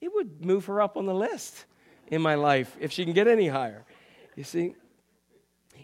[0.00, 1.66] it would move her up on the list
[2.08, 3.84] in my life if she can get any higher.
[4.34, 4.74] You see?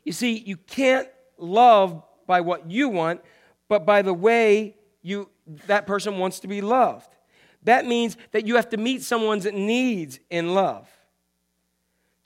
[0.04, 1.08] You see, you can't
[1.38, 3.20] love by what you want,
[3.68, 5.28] but by the way you
[5.66, 7.15] that person wants to be loved.
[7.66, 10.88] That means that you have to meet someone's needs in love.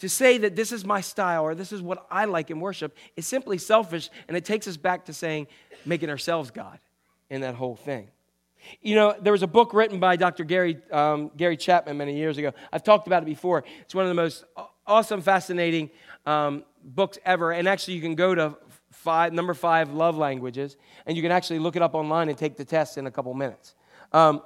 [0.01, 2.97] To say that this is my style or this is what I like in worship
[3.17, 5.47] is simply selfish, and it takes us back to saying,
[5.87, 6.79] making ourselves God
[7.31, 8.09] in that whole thing.
[8.83, 10.45] You know, there was a book written by Dr.
[10.45, 12.53] Gary, um, Gary Chapman many years ago.
[12.71, 13.65] I've talked about it before.
[13.81, 14.45] It's one of the most
[14.87, 15.89] awesome, fascinating
[16.27, 17.53] um, books ever.
[17.53, 18.57] And actually, you can go to
[18.91, 20.77] five, number five, love languages,
[21.07, 23.33] and you can actually look it up online and take the test in a couple
[23.33, 23.75] minutes.
[24.13, 24.43] Um,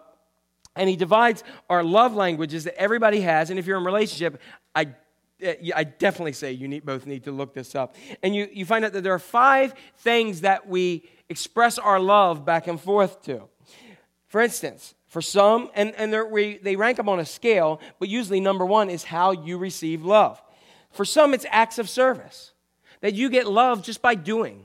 [0.76, 3.50] and he divides our love languages that everybody has.
[3.50, 4.40] And if you're in a relationship,
[4.74, 4.88] I,
[5.40, 7.94] eh, I definitely say you need, both need to look this up.
[8.22, 12.44] And you, you find out that there are five things that we express our love
[12.44, 13.42] back and forth to.
[14.26, 18.40] For instance, for some, and, and we, they rank them on a scale, but usually
[18.40, 20.42] number one is how you receive love.
[20.90, 22.52] For some, it's acts of service,
[23.00, 24.64] that you get love just by doing,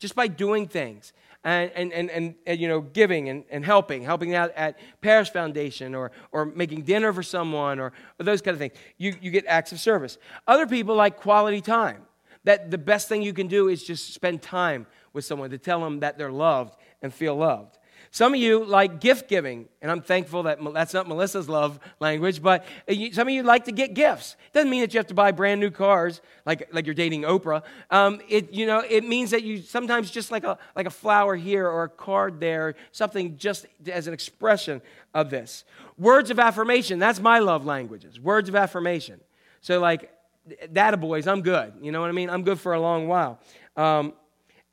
[0.00, 1.12] just by doing things
[1.46, 5.30] and, and, and, and, and, you know, giving and, and helping, helping out at Parish
[5.30, 8.72] Foundation or, or making dinner for someone or, or those kind of things.
[8.98, 10.18] You, you get acts of service.
[10.48, 12.02] Other people like quality time,
[12.42, 15.80] that the best thing you can do is just spend time with someone to tell
[15.80, 17.78] them that they're loved and feel loved.
[18.16, 22.42] Some of you like gift giving, and I'm thankful that that's not Melissa's love language,
[22.42, 22.64] but
[23.12, 24.36] some of you like to get gifts.
[24.54, 27.62] Doesn't mean that you have to buy brand new cars like, like you're dating Oprah.
[27.90, 31.36] Um, it, you know, it means that you sometimes just like a, like a flower
[31.36, 34.80] here or a card there, something just as an expression
[35.12, 35.64] of this.
[35.98, 38.18] Words of affirmation, that's my love languages.
[38.18, 39.20] Words of affirmation.
[39.60, 40.10] So, like,
[40.72, 41.74] data boys, I'm good.
[41.82, 42.30] You know what I mean?
[42.30, 43.40] I'm good for a long while.
[43.76, 44.14] Um,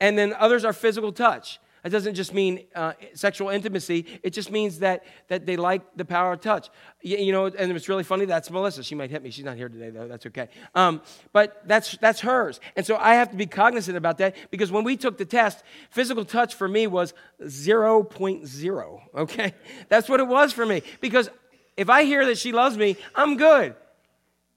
[0.00, 1.60] and then others are physical touch.
[1.84, 4.06] It doesn't just mean uh, sexual intimacy.
[4.22, 6.70] It just means that, that they like the power of touch.
[7.02, 8.24] You, you, know, and it's really funny.
[8.24, 8.82] That's Melissa.
[8.82, 9.30] She might hit me.
[9.30, 10.08] She's not here today, though.
[10.08, 10.48] That's okay.
[10.74, 11.02] Um,
[11.34, 12.58] but that's, that's hers.
[12.74, 15.62] And so I have to be cognizant about that because when we took the test,
[15.90, 17.12] physical touch for me was
[17.42, 19.54] 0.0, okay?
[19.90, 20.82] That's what it was for me.
[21.02, 21.28] Because
[21.76, 23.74] if I hear that she loves me, I'm good.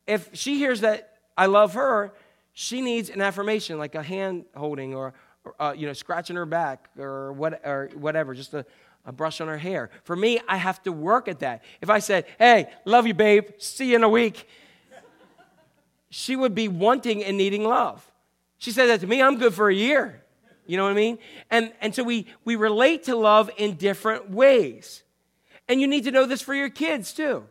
[0.05, 2.13] If she hears that I love her,
[2.53, 5.13] she needs an affirmation like a hand holding or
[5.60, 8.66] uh, you know, scratching her back or, what, or whatever, just a,
[9.06, 9.89] a brush on her hair.
[10.04, 11.64] For me, I have to work at that.
[11.82, 14.48] If I said, hey, love you, babe, see you in a week,
[16.10, 18.06] she would be wanting and needing love.
[18.58, 20.24] She said that to me, I'm good for a year.
[20.66, 21.20] You know what I mean?
[21.50, 25.04] And, and so we, we relate to love in different ways.
[25.70, 27.45] And you need to know this for your kids too.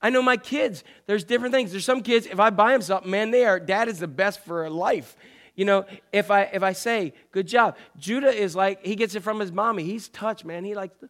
[0.00, 1.70] I know my kids, there's different things.
[1.70, 4.44] There's some kids, if I buy them something, man, they are, dad is the best
[4.44, 5.16] for life.
[5.54, 9.22] You know, if I if I say good job, Judah is like he gets it
[9.22, 9.84] from his mommy.
[9.84, 10.64] He's touched, man.
[10.64, 11.08] He likes to,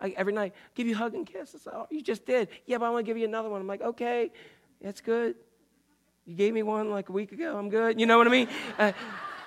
[0.00, 1.54] I, every night give you hug and kiss.
[1.66, 2.48] Like, oh, you just did.
[2.66, 3.60] Yeah, but I want to give you another one.
[3.60, 4.30] I'm like, okay,
[4.80, 5.34] that's good.
[6.24, 7.56] You gave me one like a week ago.
[7.56, 7.98] I'm good.
[7.98, 8.48] You know what I mean?
[8.78, 8.92] Uh,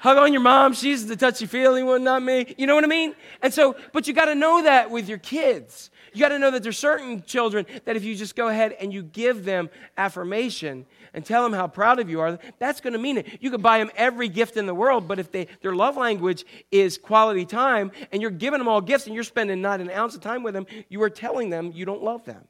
[0.01, 0.73] hug on your mom.
[0.73, 2.55] She's the touchy feely one, not me.
[2.57, 3.15] You know what I mean?
[3.41, 5.91] And so, but you got to know that with your kids.
[6.11, 8.91] You got to know that there's certain children that if you just go ahead and
[8.91, 12.99] you give them affirmation and tell them how proud of you are, that's going to
[12.99, 13.27] mean it.
[13.41, 16.45] You can buy them every gift in the world, but if they, their love language
[16.71, 20.15] is quality time and you're giving them all gifts and you're spending not an ounce
[20.15, 22.43] of time with them, you are telling them you don't love them.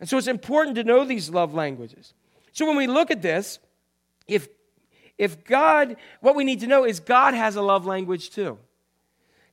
[0.00, 2.12] And so it's important to know these love languages.
[2.52, 3.60] So when we look at this,
[4.26, 4.48] if
[5.18, 8.58] if God, what we need to know is God has a love language too.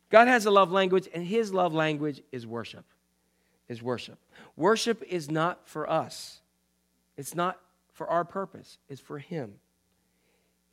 [0.09, 2.85] God has a love language, and his love language is worship
[3.73, 4.19] is worship.
[4.55, 6.41] Worship is not for us,
[7.17, 7.59] it's not
[7.91, 9.55] for our purpose, it's for Him.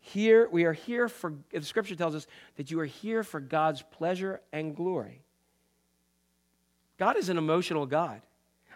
[0.02, 2.26] Here, we are here for, the scripture tells us
[2.56, 5.20] that you are here for God's pleasure and glory.
[6.98, 8.22] God is an emotional God.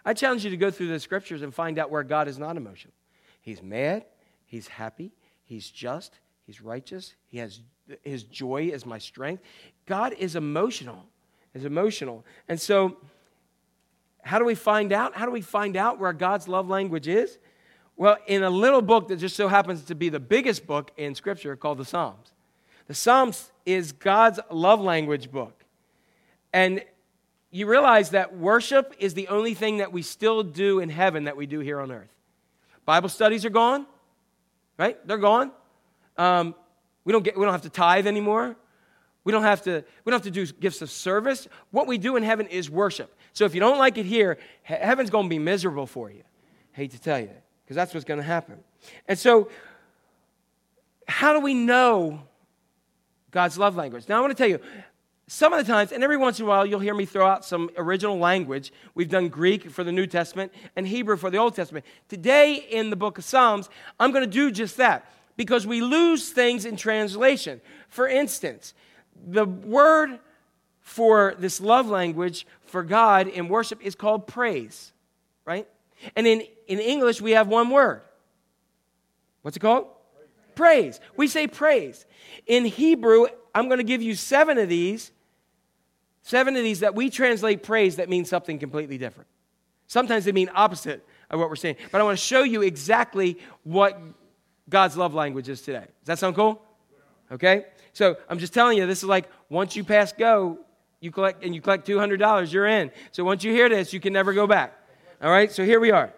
[0.05, 2.57] I challenge you to go through the scriptures and find out where God is not
[2.57, 2.93] emotional.
[3.41, 4.05] He's mad,
[4.45, 5.13] He's happy,
[5.45, 7.61] He's just, He's righteous, He has
[8.03, 9.43] His joy is my strength.
[9.85, 11.05] God is emotional,
[11.53, 12.25] is emotional.
[12.49, 12.97] And so,
[14.21, 15.15] how do we find out?
[15.15, 17.37] How do we find out where God's love language is?
[17.95, 21.15] Well, in a little book that just so happens to be the biggest book in
[21.15, 22.33] Scripture called the Psalms.
[22.87, 25.63] The Psalms is God's love language book.
[26.51, 26.83] And
[27.51, 31.37] you realize that worship is the only thing that we still do in heaven that
[31.37, 32.13] we do here on earth.
[32.85, 33.85] Bible studies are gone,
[34.77, 34.97] right?
[35.07, 35.51] They're gone.
[36.17, 36.55] Um,
[37.03, 38.55] we, don't get, we don't have to tithe anymore.
[39.23, 41.47] We don't have to, we don't have to do gifts of service.
[41.71, 43.15] What we do in heaven is worship.
[43.33, 46.23] So if you don't like it here, heaven's going to be miserable for you.
[46.71, 47.31] Hate to tell you,
[47.63, 48.59] because that's what's going to happen.
[49.07, 49.49] And so,
[51.07, 52.21] how do we know
[53.31, 54.07] God's love language?
[54.07, 54.59] Now, I want to tell you,
[55.27, 57.43] some of the times, and every once in a while, you'll hear me throw out
[57.43, 58.71] some original language.
[58.93, 61.83] We've done Greek for the New Testament and Hebrew for the Old Testament.
[62.09, 63.69] Today, in the book of Psalms,
[63.99, 67.59] I'm going to do just that because we lose things in translation.
[67.89, 68.75] For instance,
[69.25, 70.19] the word
[70.81, 74.93] for this love language for God in worship is called praise,
[75.43, 75.67] right?
[76.15, 78.01] And in, in English, we have one word.
[79.41, 79.87] What's it called?
[80.53, 80.99] Praise.
[80.99, 80.99] praise.
[81.17, 82.05] We say praise.
[82.45, 85.11] In Hebrew, I'm going to give you seven of these,
[86.21, 89.29] seven of these that we translate praise that mean something completely different.
[89.87, 91.77] Sometimes they mean opposite of what we're saying.
[91.91, 93.99] But I want to show you exactly what
[94.69, 95.85] God's love language is today.
[95.85, 96.61] Does that sound cool?
[97.31, 97.65] Okay?
[97.93, 100.59] So I'm just telling you, this is like once you pass go,
[100.99, 102.91] you collect and you collect $200, you're in.
[103.11, 104.73] So once you hear this, you can never go back.
[105.21, 105.49] All right?
[105.49, 106.11] So here we are.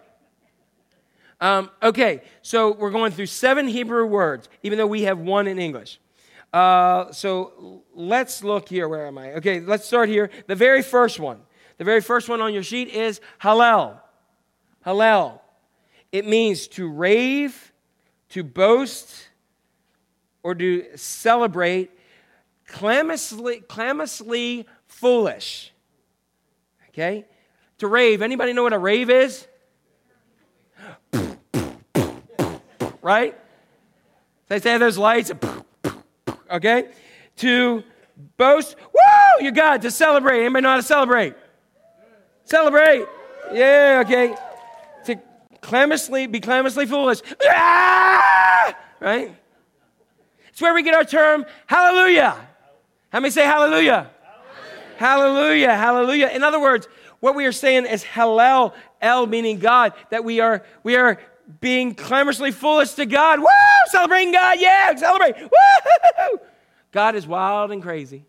[1.40, 5.60] Um, okay, so we're going through seven Hebrew words, even though we have one in
[5.60, 6.00] English.
[6.52, 8.88] Uh, so let's look here.
[8.88, 9.34] Where am I?
[9.34, 10.30] Okay, let's start here.
[10.46, 11.40] The very first one.
[11.76, 14.00] The very first one on your sheet is Hallel.
[14.84, 15.40] Hallel.
[16.10, 17.72] It means to rave,
[18.30, 19.28] to boast,
[20.42, 21.90] or to celebrate,
[22.66, 25.72] clamorously, clamorously foolish.
[26.88, 27.26] Okay?
[27.78, 28.22] To rave.
[28.22, 29.46] Anybody know what a rave is?
[33.02, 33.38] right?
[34.48, 35.30] They say there's lights.
[36.50, 36.90] Okay?
[37.36, 37.82] To
[38.36, 38.76] boast.
[38.92, 39.44] Woo!
[39.44, 39.82] You got.
[39.82, 40.40] To celebrate.
[40.40, 41.34] Anybody know how to celebrate?
[42.44, 43.06] Celebrate.
[43.52, 44.34] Yeah, okay.
[45.04, 45.20] To
[45.60, 47.20] clamorously, be clamorously foolish.
[47.44, 48.74] Ah!
[49.00, 49.34] Right?
[50.48, 52.36] It's where we get our term hallelujah.
[53.10, 54.10] How many say hallelujah?
[54.96, 56.28] Hallelujah, hallelujah.
[56.28, 56.88] In other words,
[57.20, 61.20] what we are saying is Hallel, El meaning God, that we are we are
[61.60, 63.40] being clamorously foolish to God.
[63.40, 63.46] Woo!
[63.86, 65.36] Celebrating God, yeah, celebrate.
[65.40, 66.38] Woo!
[66.92, 68.24] God is wild and crazy.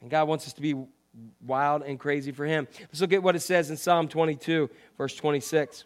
[0.00, 0.74] And God wants us to be
[1.44, 2.66] wild and crazy for Him.
[2.80, 5.84] Let's look at what it says in Psalm 22, verse 26.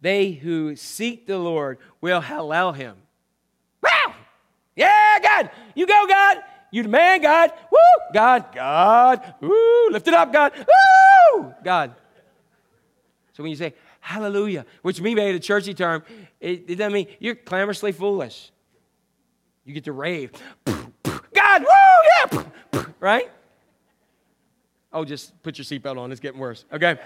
[0.00, 2.96] They who seek the Lord will Hallel Him.
[3.82, 4.14] Wow!
[4.74, 5.50] Yeah, God!
[5.74, 6.38] You go, God!
[6.70, 7.52] You demand, God!
[7.70, 7.78] Woo!
[8.12, 8.46] God!
[8.52, 9.34] God!
[9.40, 9.90] Woo!
[9.90, 10.52] Lift it up, God!
[10.56, 11.54] Woo!
[11.62, 11.94] God.
[13.36, 16.02] So when you say hallelujah, which me made a churchy term,
[16.40, 18.50] it, it doesn't mean you're clamorously foolish.
[19.66, 20.32] You get to rave.
[20.64, 23.30] God, woo, yeah, right?
[24.90, 26.12] Oh, just put your seatbelt on.
[26.12, 26.64] It's getting worse.
[26.72, 26.98] Okay.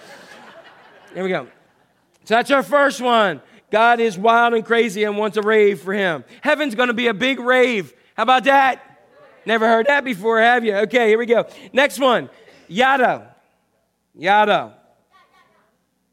[1.15, 1.49] Here we go.
[2.23, 3.41] So that's our first one.
[3.73, 6.23] God is wild and crazy and wants a rave for him.
[6.43, 7.93] Heaven's going to be a big rave.
[8.15, 9.09] How about that?
[9.45, 10.77] Never heard that before, have you?
[10.77, 11.49] Okay, here we go.
[11.73, 12.31] Next one.
[12.69, 13.35] Yada.
[14.15, 14.80] Yada.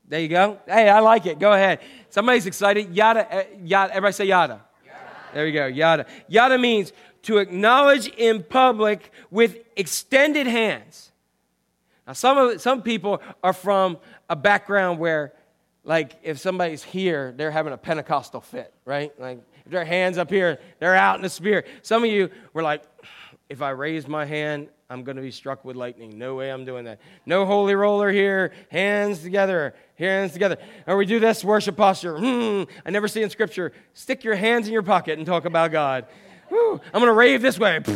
[0.07, 0.59] There you go.
[0.65, 1.37] Hey, I like it.
[1.37, 1.79] Go ahead.
[2.09, 2.95] Somebody's excited.
[2.95, 3.33] Yada.
[3.33, 3.91] eh, Yada.
[3.91, 4.61] Everybody say yada.
[5.33, 5.65] There we go.
[5.65, 6.05] Yada.
[6.27, 6.93] Yada means
[7.23, 11.11] to acknowledge in public with extended hands.
[12.07, 13.97] Now, some of some people are from
[14.29, 15.33] a background where,
[15.83, 19.11] like, if somebody's here, they're having a Pentecostal fit, right?
[19.19, 21.67] Like, if their hands up here, they're out in the spirit.
[21.81, 22.83] Some of you were like,
[23.49, 26.17] if I raise my hand, I'm going to be struck with lightning.
[26.17, 26.99] No way I'm doing that.
[27.25, 28.53] No holy roller here.
[28.69, 29.75] Hands together.
[29.95, 30.57] Hands together.
[30.85, 32.17] Or we do this worship posture.
[32.17, 32.63] Hmm.
[32.85, 33.73] I never see in Scripture.
[33.93, 36.05] Stick your hands in your pocket and talk about God.
[36.47, 36.79] Whew.
[36.93, 37.81] I'm going to rave this way.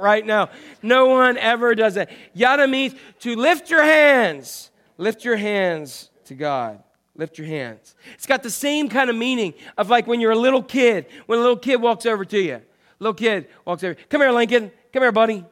[0.00, 0.48] Right now.
[0.82, 2.10] No one ever does that.
[2.32, 4.70] Yada means to lift your hands.
[4.96, 6.82] Lift your hands to God.
[7.14, 7.94] Lift your hands.
[8.14, 11.38] It's got the same kind of meaning of like when you're a little kid, when
[11.38, 12.62] a little kid walks over to you.
[12.98, 13.96] Little kid walks over.
[14.08, 14.72] Come here, Lincoln.
[14.92, 15.44] Come here, buddy.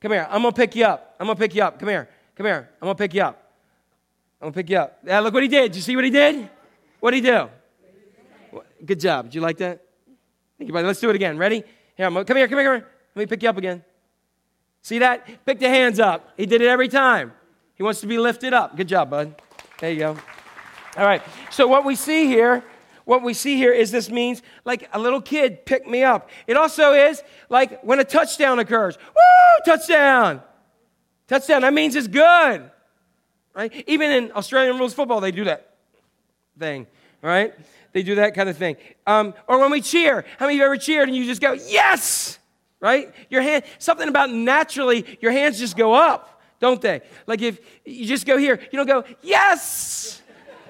[0.00, 0.26] Come here.
[0.30, 1.16] I'm going to pick you up.
[1.20, 1.78] I'm going to pick you up.
[1.78, 2.08] Come here.
[2.36, 2.68] Come here.
[2.80, 3.52] I'm going to pick you up.
[4.40, 4.98] I'm going to pick you up.
[5.04, 5.72] Yeah, look what he did.
[5.72, 6.48] Did you see what he did?
[7.00, 7.48] What did he do?
[8.84, 9.26] Good job.
[9.26, 9.84] Did you like that?
[10.58, 10.86] Thank you, buddy.
[10.86, 11.36] Let's do it again.
[11.36, 11.62] Ready?
[11.96, 12.86] Here, I'm come here, come here, come here.
[13.14, 13.84] Let me pick you up again.
[14.82, 15.44] See that?
[15.44, 16.30] Pick the hands up.
[16.36, 17.32] He did it every time.
[17.74, 18.76] He wants to be lifted up.
[18.76, 19.34] Good job, bud.
[19.80, 20.16] There you go.
[20.96, 21.22] All right.
[21.50, 22.64] So what we see here,
[23.04, 26.30] what we see here is this means like a little kid pick me up.
[26.46, 28.96] It also is like when a touchdown occurs.
[28.98, 29.64] Woo!
[29.64, 30.42] Touchdown.
[31.26, 31.62] Touchdown.
[31.62, 32.70] That means it's good.
[33.54, 33.84] Right?
[33.86, 35.74] Even in Australian rules football, they do that
[36.58, 36.86] thing.
[37.22, 37.54] Right?
[37.92, 38.76] They do that kind of thing.
[39.06, 41.52] Um, or when we cheer, how many of you ever cheered and you just go,
[41.52, 42.38] yes?
[42.78, 43.12] Right?
[43.28, 47.02] Your hand, something about naturally, your hands just go up, don't they?
[47.26, 50.22] Like if you just go here, you don't go, yes,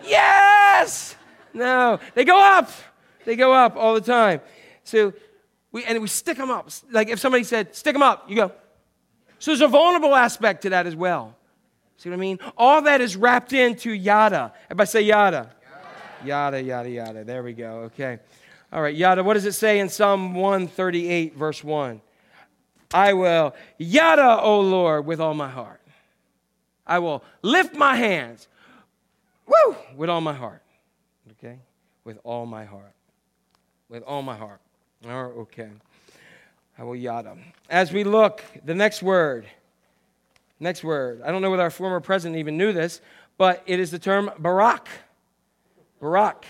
[0.05, 1.15] yes.
[1.53, 2.71] No, they go up.
[3.25, 4.41] They go up all the time.
[4.85, 5.13] So
[5.73, 6.71] we, and we stick them up.
[6.91, 8.53] Like if somebody said, stick them up, you go.
[9.39, 11.37] So there's a vulnerable aspect to that as well.
[11.97, 12.39] See what I mean?
[12.57, 14.53] All that is wrapped into yada.
[14.67, 15.51] Everybody say yada.
[16.25, 17.25] Yada, yada, yada.
[17.25, 17.91] There we go.
[17.93, 18.19] Okay.
[18.73, 19.23] All right, yada.
[19.25, 22.01] What does it say in Psalm 138, verse 1?
[22.93, 25.81] I will yada, O Lord, with all my heart.
[26.87, 28.49] I will lift my hands,
[29.47, 30.63] woo, with all my heart.
[32.11, 32.93] With all my heart.
[33.89, 34.61] With all my heart.
[35.07, 35.69] All right, okay.
[36.77, 37.37] I will yada.
[37.69, 39.47] As we look, the next word.
[40.59, 41.23] Next word.
[41.25, 43.01] I don't know whether our former president even knew this,
[43.39, 44.89] but it is the term Barak.
[46.01, 46.47] Barak.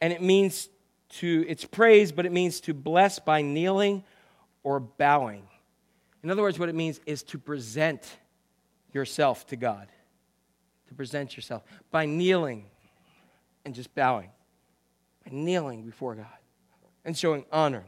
[0.00, 0.70] And it means
[1.18, 4.02] to, it's praise, but it means to bless by kneeling
[4.62, 5.42] or bowing.
[6.22, 8.16] In other words, what it means is to present
[8.94, 9.88] yourself to God.
[10.90, 11.62] to present yourself
[11.92, 12.64] by kneeling
[13.64, 14.28] and just bowing,
[15.24, 16.26] by kneeling before God
[17.04, 17.84] and showing honor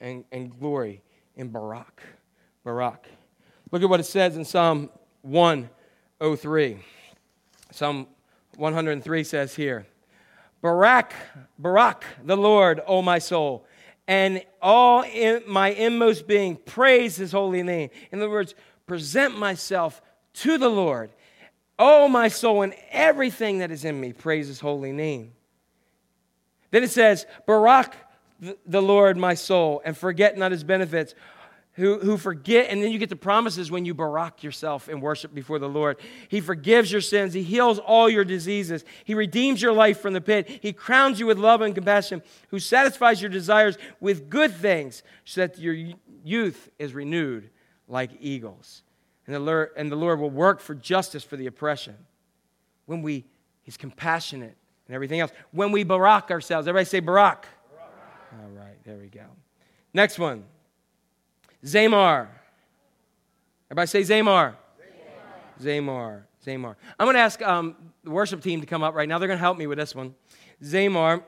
[0.00, 1.02] and, and glory
[1.36, 2.02] in Barak.
[2.64, 3.06] Barak.
[3.70, 4.90] Look at what it says in Psalm
[5.22, 6.78] 103.
[7.70, 8.06] Psalm
[8.56, 9.86] 103 says here
[10.62, 11.12] Barak,
[11.58, 13.66] Barak, the Lord, O my soul,
[14.08, 17.90] and all in my inmost being, praise his holy name.
[18.10, 18.54] In other words,
[18.86, 20.00] present myself
[20.34, 21.10] to the Lord.
[21.78, 25.32] O my soul, and everything that is in me, praise his holy name.
[26.70, 27.96] Then it says, Barak
[28.40, 31.14] the Lord, my soul, and forget not his benefits.
[31.74, 35.34] Who, who forget, and then you get the promises when you barak yourself and worship
[35.34, 35.98] before the Lord.
[36.28, 37.34] He forgives your sins.
[37.34, 38.82] He heals all your diseases.
[39.04, 40.48] He redeems your life from the pit.
[40.62, 45.42] He crowns you with love and compassion, who satisfies your desires with good things, so
[45.42, 45.76] that your
[46.24, 47.50] youth is renewed
[47.88, 48.82] like eagles.
[49.26, 51.96] And the Lord, and the Lord will work for justice for the oppression.
[52.86, 53.26] When we,
[53.64, 54.56] He's compassionate
[54.86, 55.32] and everything else.
[55.50, 57.46] When we barak ourselves, everybody say barak.
[58.32, 59.24] All right, there we go.
[59.92, 60.44] Next one.
[61.64, 62.28] Zamar.
[63.70, 64.54] Everybody say Zamar.
[65.60, 66.22] Zamar.
[66.44, 66.76] Zamar.
[66.98, 69.18] I'm going to ask um, the worship team to come up right now.
[69.18, 70.14] They're going to help me with this one.
[70.62, 71.22] Zamar.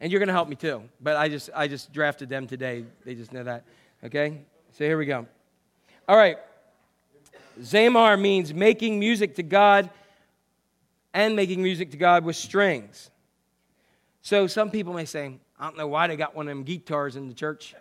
[0.00, 0.82] And you're going to help me too.
[1.00, 2.84] But I just, I just drafted them today.
[3.04, 3.64] They just know that.
[4.02, 4.40] Okay?
[4.72, 5.26] So here we go.
[6.08, 6.38] All right.
[7.60, 9.90] Zamar means making music to God
[11.14, 13.10] and making music to God with strings.
[14.22, 17.16] So some people may say, I don't know why they got one of them guitars
[17.16, 17.74] in the church.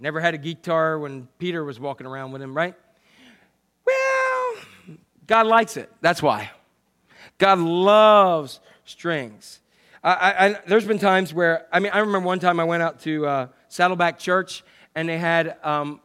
[0.00, 2.74] Never had a guitar when Peter was walking around with him, right?
[3.86, 4.54] Well,
[5.26, 5.92] God likes it.
[6.00, 6.50] That's why.
[7.38, 9.60] God loves strings.
[10.02, 12.82] I, I, I, there's been times where, I mean, I remember one time I went
[12.82, 14.64] out to uh, Saddleback Church
[14.94, 16.00] and they had um,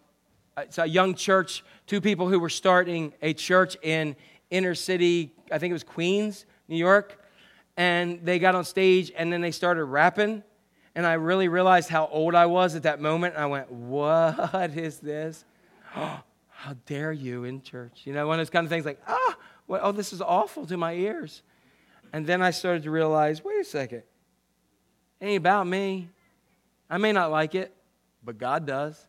[0.57, 4.15] it's a young church, two people who were starting a church in
[4.49, 7.23] inner city, I think it was Queens, New York.
[7.75, 10.43] And they got on stage and then they started rapping.
[10.95, 13.35] And I really realized how old I was at that moment.
[13.35, 15.45] And I went, What is this?
[15.91, 18.01] how dare you in church?
[18.05, 19.37] You know, one of those kind of things like, Ah,
[19.67, 21.43] well, oh, this is awful to my ears.
[22.13, 24.01] And then I started to realize wait a second,
[25.19, 26.09] it ain't about me.
[26.89, 27.75] I may not like it,
[28.23, 29.05] but God does.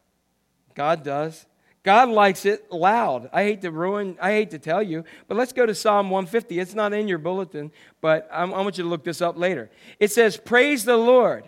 [0.79, 1.45] God does.
[1.83, 3.29] God likes it loud.
[3.33, 6.61] I hate to ruin, I hate to tell you, but let's go to Psalm 150.
[6.61, 9.71] It's not in your bulletin, but I, want you to look this up later.
[9.99, 11.45] It says, Praise the Lord.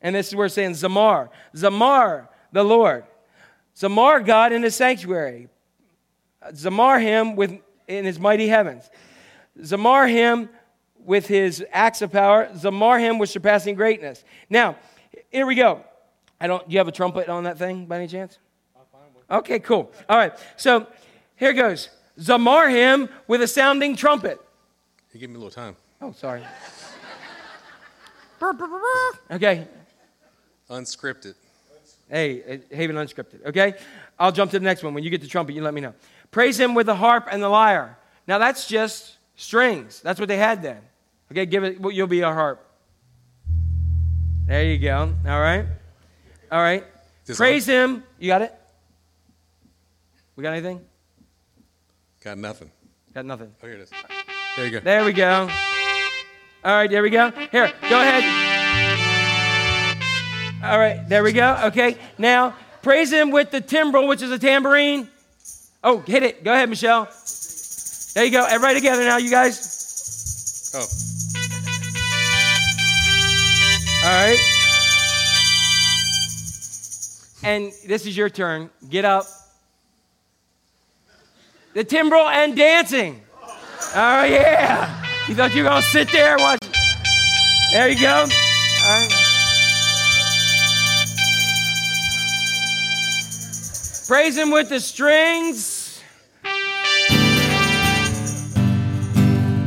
[0.00, 1.28] And this is where it's saying Zamar.
[1.54, 3.04] Zamar, the Lord.
[3.76, 5.48] Zamar God in his sanctuary.
[6.52, 8.88] Zamar him with, in his mighty heavens.
[9.60, 10.48] Zamar him
[11.04, 12.48] with his acts of power.
[12.54, 14.24] Zamar him with surpassing greatness.
[14.48, 14.76] Now,
[15.30, 15.84] here we go.
[16.40, 18.38] I don't, do you have a trumpet on that thing by any chance?
[19.30, 19.92] Okay, cool.
[20.08, 20.32] All right.
[20.56, 20.86] So
[21.36, 21.90] here goes.
[22.18, 24.40] Zamar him with a sounding trumpet.
[25.12, 25.76] You give me a little time.
[26.00, 26.42] Oh, sorry.
[29.30, 29.66] okay.
[30.70, 31.34] Unscripted.
[32.08, 33.44] Hey, uh, Haven Unscripted.
[33.46, 33.74] Okay?
[34.18, 34.94] I'll jump to the next one.
[34.94, 35.94] When you get the trumpet, you let me know.
[36.30, 37.98] Praise him with the harp and the lyre.
[38.26, 40.00] Now that's just strings.
[40.00, 40.80] That's what they had then.
[41.30, 42.62] Okay, give it, well, you'll be a harp.
[44.46, 45.12] There you go.
[45.26, 45.66] All right.
[46.52, 46.84] All right.
[47.24, 48.04] This Praise him.
[48.18, 48.54] You got it?
[50.36, 50.82] We got anything?
[52.22, 52.70] Got nothing.
[53.14, 53.54] Got nothing.
[53.62, 53.90] Oh, here it is.
[54.56, 54.80] There you go.
[54.80, 55.48] There we go.
[56.62, 57.30] All right, there we go.
[57.30, 58.22] Here, go ahead.
[60.62, 61.58] All right, there we go.
[61.66, 65.08] Okay, now praise him with the timbrel, which is a tambourine.
[65.82, 66.44] Oh, hit it.
[66.44, 67.08] Go ahead, Michelle.
[68.14, 68.44] There you go.
[68.44, 70.72] Everybody together now, you guys.
[70.74, 70.80] Oh,
[74.04, 74.38] All right.
[77.42, 78.70] And this is your turn.
[78.90, 79.26] Get up.
[81.76, 83.20] The timbrel and dancing.
[83.94, 85.04] Oh, yeah.
[85.28, 86.58] You thought you were going to sit there and watch.
[87.70, 88.24] There you go.
[94.08, 96.02] Praise him with the strings.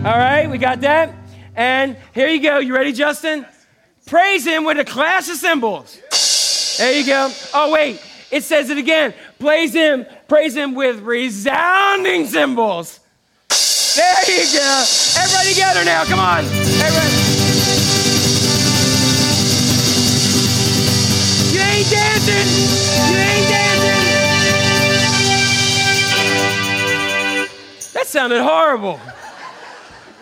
[0.03, 1.13] All right, we got that.
[1.55, 2.57] And here you go.
[2.57, 3.45] You ready, Justin?
[4.07, 5.99] Praise him with a clash of cymbals.
[6.79, 7.31] There you go.
[7.53, 8.01] Oh, wait.
[8.31, 9.13] It says it again.
[9.39, 12.99] Praise him, praise him with resounding cymbals.
[13.95, 14.85] There you go.
[15.17, 16.05] Everybody together now.
[16.05, 16.45] Come on.
[16.45, 17.09] Everybody.
[21.51, 22.47] You ain't dancing.
[23.11, 23.89] You ain't dancing.
[27.93, 28.99] That sounded horrible.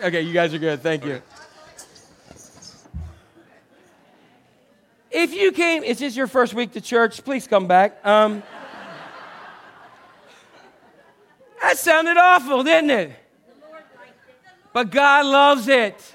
[0.02, 0.80] Okay, you guys are good.
[0.80, 1.20] Thank you.
[5.10, 8.04] If you came, it's just your first week to church, please come back.
[8.06, 8.42] Um,
[11.60, 13.12] That sounded awful, didn't it?
[14.72, 16.14] But God loves it.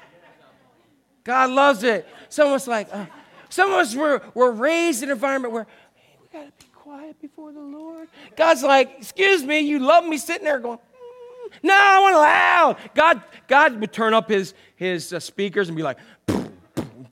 [1.23, 2.07] God loves it.
[2.29, 3.05] Some of us like, uh,
[3.49, 7.21] some of us were, were raised in an environment where hey, we gotta be quiet
[7.21, 8.07] before the Lord.
[8.35, 12.77] God's like, excuse me, you love me sitting there going, "Mm, no, I want loud.
[12.95, 16.57] God, God would turn up his his uh, speakers and be like, boom,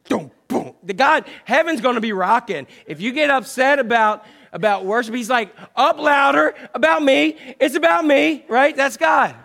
[0.10, 0.74] boom, boom.
[0.84, 2.68] The God, heaven's gonna be rocking.
[2.86, 7.38] If you get upset about about worship, he's like, up louder about me.
[7.60, 8.76] It's about me, right?
[8.76, 9.36] That's God.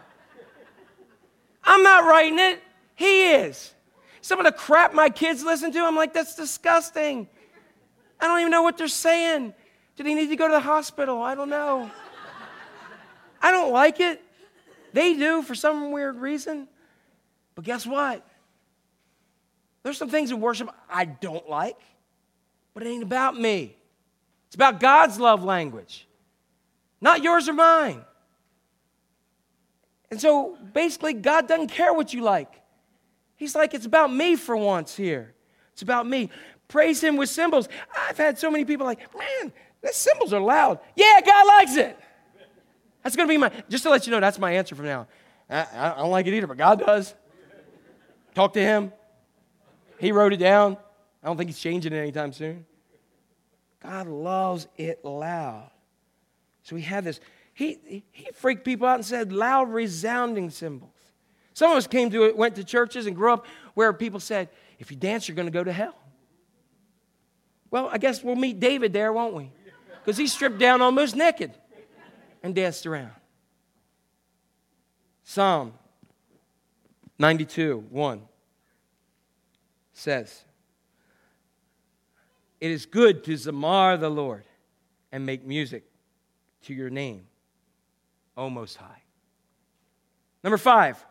[1.62, 2.62] I'm not writing it.
[2.94, 3.72] He is.
[4.20, 7.28] Some of the crap my kids listen to, I'm like, that's disgusting.
[8.18, 9.54] I don't even know what they're saying.
[9.96, 11.22] Do they need to go to the hospital?
[11.22, 11.90] I don't know.
[13.40, 14.22] I don't like it.
[14.92, 16.68] They do for some weird reason.
[17.54, 18.26] But guess what?
[19.82, 21.78] There's some things in worship I don't like,
[22.74, 23.76] but it ain't about me.
[24.46, 26.06] It's about God's love language,
[27.00, 28.04] not yours or mine.
[30.10, 32.62] And so basically, God doesn't care what you like.
[33.36, 35.34] He's like, it's about me for once here.
[35.72, 36.30] It's about me.
[36.68, 37.68] Praise Him with cymbals.
[38.08, 40.78] I've had so many people like, man, the cymbals are loud.
[40.94, 41.98] Yeah, God likes it.
[43.02, 45.06] That's going to be my, just to let you know, that's my answer from now.
[45.50, 47.14] I, I don't like it either, but God does.
[48.34, 48.92] Talk to Him.
[49.98, 50.76] He wrote it down.
[51.22, 52.66] I don't think He's changing it anytime soon.
[53.80, 55.70] God loves it loud.
[56.62, 57.20] So we have this.
[57.54, 60.90] He, he freaked people out and said loud, resounding cymbals.
[61.54, 64.48] Some of us came to it, went to churches and grew up where people said,
[64.78, 65.94] if you dance, you're going to go to hell.
[67.70, 69.50] Well, I guess we'll meet David there, won't we?
[70.04, 71.52] Because he stripped down almost naked
[72.42, 73.10] and danced around.
[75.24, 75.72] Psalm
[77.18, 78.22] 92 1
[79.92, 80.44] says,
[82.60, 84.44] It is good to zamar the Lord
[85.12, 85.84] and make music
[86.64, 87.26] to your name,
[88.36, 89.02] O Most High.
[90.42, 91.04] Number five,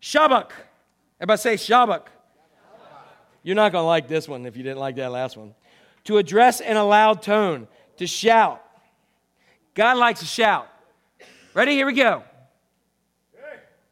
[0.00, 0.50] Shabak.
[1.20, 2.06] Everybody say Shabak.
[3.42, 5.54] You're not going to like this one if you didn't like that last one.
[6.04, 8.62] To address in a loud tone, to shout.
[9.74, 10.68] God likes to shout.
[11.54, 11.72] Ready?
[11.72, 12.22] Here we go.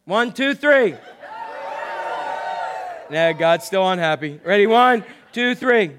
[0.04, 0.94] One, two, three.
[3.10, 4.40] Now, God's still unhappy.
[4.44, 4.66] Ready?
[4.66, 5.96] One, two, three.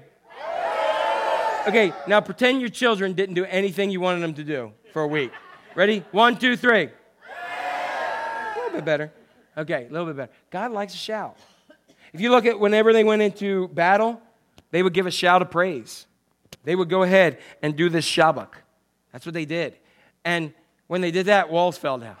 [1.68, 5.06] Okay, now pretend your children didn't do anything you wanted them to do for a
[5.06, 5.30] week.
[5.76, 6.04] Ready?
[6.10, 6.88] One, two, three.
[6.88, 9.12] A little bit better.
[9.56, 10.32] Okay, a little bit better.
[10.50, 11.36] God likes a shout.
[12.12, 14.20] If you look at whenever they went into battle,
[14.70, 16.06] they would give a shout of praise.
[16.64, 18.48] They would go ahead and do this shabak.
[19.12, 19.76] That's what they did.
[20.24, 20.52] And
[20.88, 22.16] when they did that, walls fell down.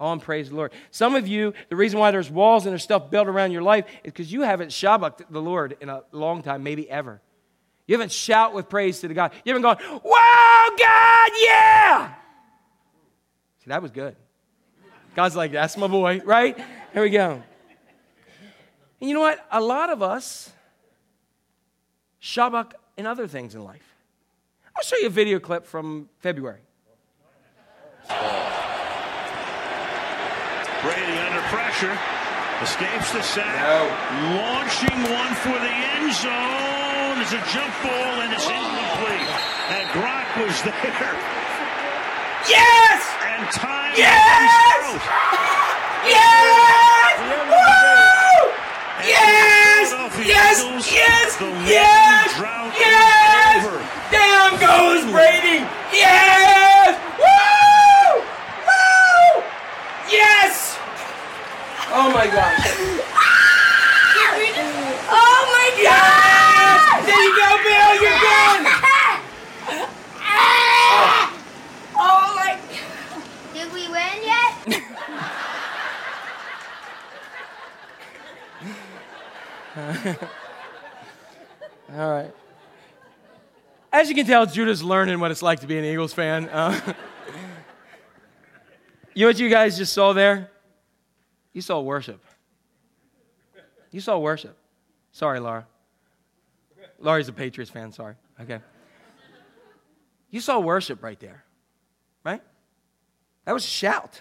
[0.00, 0.72] Oh, All in praise the Lord.
[0.90, 3.84] Some of you, the reason why there's walls and there's stuff built around your life
[4.02, 7.20] is because you haven't shabaked the Lord in a long time, maybe ever.
[7.90, 9.32] You haven't shout with praise to the God.
[9.44, 12.14] You haven't gone, wow, God, yeah.
[13.58, 14.14] See, that was good.
[15.16, 16.56] God's like, that's my boy, right?
[16.92, 17.42] Here we go.
[19.00, 19.44] And you know what?
[19.50, 20.52] A lot of us
[22.22, 23.96] shabak in other things in life.
[24.76, 26.60] I'll show you a video clip from February.
[28.06, 28.20] Brady
[31.18, 31.98] under pressure.
[32.62, 33.90] Escapes the sack.
[34.22, 36.69] Launching one for the end zone.
[37.18, 39.30] It's a jump ball and it's incomplete.
[39.70, 41.14] And Brock was there.
[42.48, 43.00] Yes!
[43.22, 44.82] And time Yes!
[44.82, 45.50] runs out.
[46.06, 47.18] Yes!
[47.20, 48.50] Woo!
[48.98, 49.90] And Yes!
[49.90, 50.62] the Philadelphia Yes!
[50.62, 51.36] Eagles, Yes!
[51.36, 52.36] the long Yes!
[52.38, 53.66] drought is Yes!
[53.66, 53.78] over.
[54.10, 55.66] Down goes Brady!
[55.92, 56.98] Yes!
[57.18, 58.22] Woo!
[58.66, 59.42] Woo!
[60.10, 60.78] Yes!
[61.92, 62.66] Oh my gosh.
[65.12, 66.19] Oh my Yes!
[67.10, 67.94] There you go, Bill.
[68.02, 68.60] You're good.
[72.02, 72.58] Oh my
[73.52, 74.54] Did we win yet?
[81.98, 82.32] All right.
[83.92, 86.48] As you can tell, Judah's learning what it's like to be an Eagles fan.
[86.48, 86.80] Uh,
[89.14, 90.48] you know what you guys just saw there?
[91.52, 92.24] You saw worship.
[93.90, 94.56] You saw worship.
[95.10, 95.66] Sorry, Laura.
[97.00, 98.14] Laura's a Patriots fan, sorry.
[98.40, 98.60] Okay.
[100.30, 101.44] You saw worship right there,
[102.24, 102.42] right?
[103.44, 104.20] That was a shout.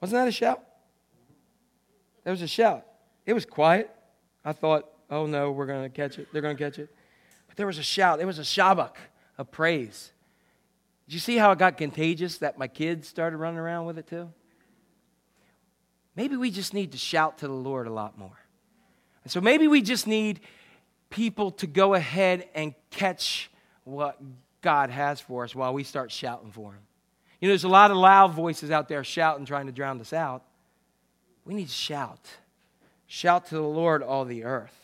[0.00, 0.62] Wasn't that a shout?
[2.24, 2.84] That was a shout.
[3.24, 3.90] It was quiet.
[4.44, 6.28] I thought, oh no, we're going to catch it.
[6.32, 6.94] They're going to catch it.
[7.46, 8.20] But there was a shout.
[8.20, 8.94] It was a shabak
[9.38, 10.12] of praise.
[11.06, 14.06] Did you see how it got contagious that my kids started running around with it
[14.06, 14.30] too?
[16.14, 18.38] Maybe we just need to shout to the Lord a lot more.
[19.24, 20.40] And so maybe we just need
[21.12, 23.50] people to go ahead and catch
[23.84, 24.20] what
[24.60, 26.80] God has for us while we start shouting for Him.
[27.40, 30.12] You know, there's a lot of loud voices out there shouting, trying to drown us
[30.12, 30.42] out.
[31.44, 32.20] We need to shout.
[33.06, 34.76] Shout to the Lord, all the earth.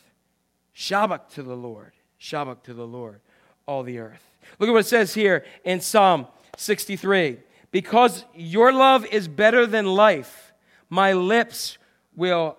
[0.75, 1.91] Shabak to the Lord.
[2.21, 3.21] Shabak to the Lord,
[3.65, 4.23] all the earth.
[4.59, 6.27] Look at what it says here in Psalm
[6.57, 7.39] 63.
[7.71, 10.53] Because your love is better than life,
[10.89, 11.77] my lips
[12.15, 12.57] will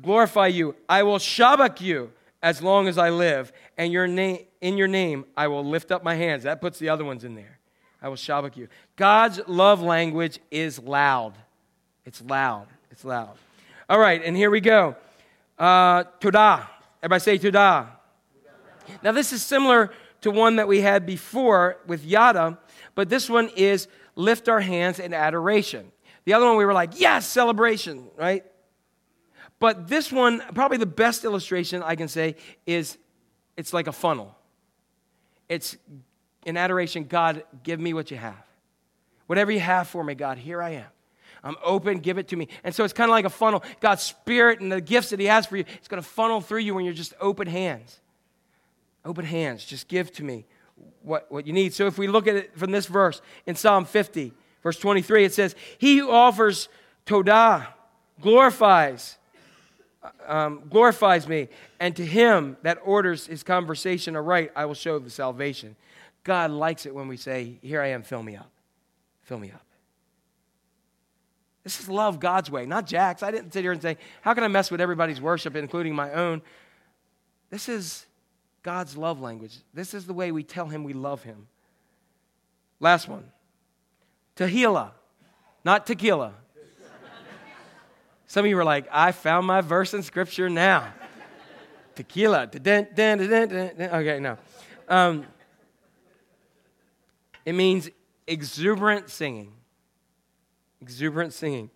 [0.00, 0.76] glorify you.
[0.88, 2.12] I will Shabak you
[2.44, 6.04] as long as I live, and your name, in your name I will lift up
[6.04, 6.42] my hands.
[6.42, 7.58] That puts the other ones in there.
[8.02, 8.68] I will Shabak you.
[8.96, 11.32] God's love language is loud.
[12.04, 12.66] It's loud.
[12.90, 13.38] It's loud.
[13.88, 14.94] All right, and here we go.
[15.58, 16.68] Uh, Todah.
[17.02, 17.86] Everybody say Todah.
[19.02, 19.90] Now, this is similar
[20.20, 22.58] to one that we had before with Yada,
[22.94, 25.90] but this one is lift our hands in adoration.
[26.26, 28.44] The other one we were like, yes, celebration, right?
[29.64, 32.36] But this one, probably the best illustration I can say
[32.66, 32.98] is
[33.56, 34.36] it's like a funnel.
[35.48, 35.78] It's
[36.44, 38.44] in adoration, God, give me what you have.
[39.26, 40.86] Whatever you have for me, God, here I am.
[41.42, 42.48] I'm open, give it to me.
[42.62, 43.64] And so it's kind of like a funnel.
[43.80, 46.60] God's spirit and the gifts that He has for you, it's going to funnel through
[46.60, 48.00] you when you're just open hands.
[49.02, 49.64] Open hands.
[49.64, 50.44] Just give to me
[51.00, 51.72] what, what you need.
[51.72, 55.32] So if we look at it from this verse in Psalm 50, verse 23, it
[55.32, 56.68] says, He who offers
[57.06, 57.68] Todah
[58.20, 59.16] glorifies,
[60.26, 61.48] um, glorifies me,
[61.80, 65.76] and to him that orders his conversation aright, I will show the salvation.
[66.24, 68.50] God likes it when we say, Here I am, fill me up.
[69.22, 69.64] Fill me up.
[71.62, 73.22] This is love God's way, not Jack's.
[73.22, 76.12] I didn't sit here and say, How can I mess with everybody's worship, including my
[76.12, 76.42] own?
[77.50, 78.06] This is
[78.62, 79.58] God's love language.
[79.72, 81.46] This is the way we tell Him we love Him.
[82.80, 83.24] Last one
[84.36, 84.90] Tehillah,
[85.64, 86.34] not tequila.
[88.34, 90.92] Some of you were like, I found my verse in Scripture now.
[91.94, 92.50] Tequila.
[92.52, 94.36] Okay, no.
[94.88, 95.24] Um,
[97.44, 97.90] it means
[98.26, 99.52] exuberant singing.
[100.82, 101.70] Exuberant singing.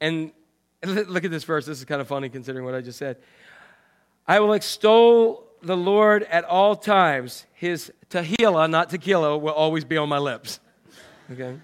[0.00, 0.32] And
[0.84, 1.66] look at this verse.
[1.66, 3.18] This is kind of funny considering what I just said.
[4.26, 7.46] I will extol the Lord at all times.
[7.52, 10.58] His tehillah, not tequila, will always be on my lips.
[11.30, 11.56] Okay?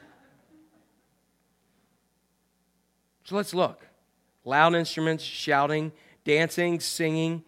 [3.24, 3.86] So let's look.
[4.46, 5.90] Loud instruments, shouting,
[6.24, 7.42] dancing, singing,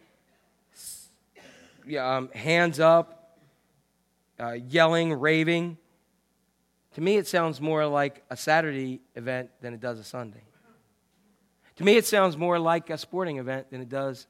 [1.99, 3.39] um, hands up,
[4.41, 5.79] uh, yelling, raving.
[6.95, 10.43] To me, it sounds more like a Saturday event than it does a Sunday.
[11.77, 14.27] To me, it sounds more like a sporting event than it does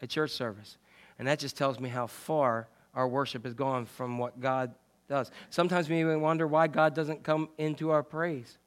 [0.00, 0.78] a church service.
[1.18, 4.72] And that just tells me how far our worship has gone from what God
[5.08, 5.32] does.
[5.50, 8.58] Sometimes we even wonder why God doesn't come into our praise.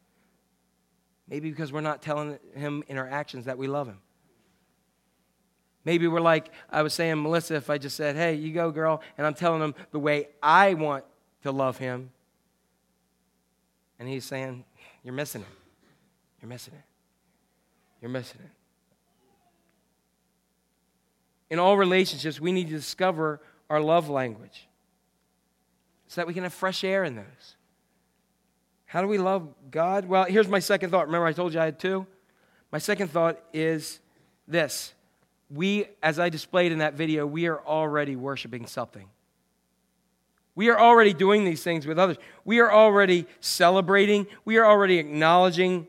[1.29, 3.99] Maybe because we're not telling Him in our actions that we love Him.
[5.85, 9.01] Maybe we're like, I was saying, Melissa, if I just said, hey, you go, girl,
[9.17, 11.05] and I'm telling him the way I want
[11.43, 12.11] to love him,
[13.97, 14.65] and he's saying,
[15.03, 15.47] you're missing it.
[16.41, 16.83] You're missing it.
[18.01, 18.51] You're missing it.
[21.49, 24.67] In all relationships, we need to discover our love language
[26.07, 27.55] so that we can have fresh air in those.
[28.89, 30.05] How do we love God?
[30.05, 31.05] Well, here's my second thought.
[31.05, 32.07] Remember, I told you I had two?
[32.71, 33.99] My second thought is
[34.47, 34.95] this
[35.47, 39.07] we, as I displayed in that video, we are already worshiping something.
[40.55, 42.17] We are already doing these things with others.
[42.45, 44.25] We are already celebrating.
[44.43, 45.85] We are already acknowledging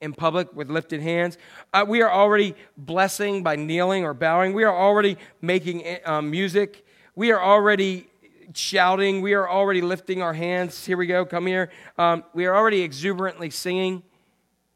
[0.00, 1.36] in public with lifted hands.
[1.74, 4.54] Uh, we are already blessing by kneeling or bowing.
[4.54, 6.86] We are already making um, music.
[7.14, 8.08] We are already
[8.54, 9.20] shouting.
[9.20, 10.84] We are already lifting our hands.
[10.84, 11.24] Here we go.
[11.24, 11.70] Come here.
[11.96, 14.02] Um, we are already exuberantly singing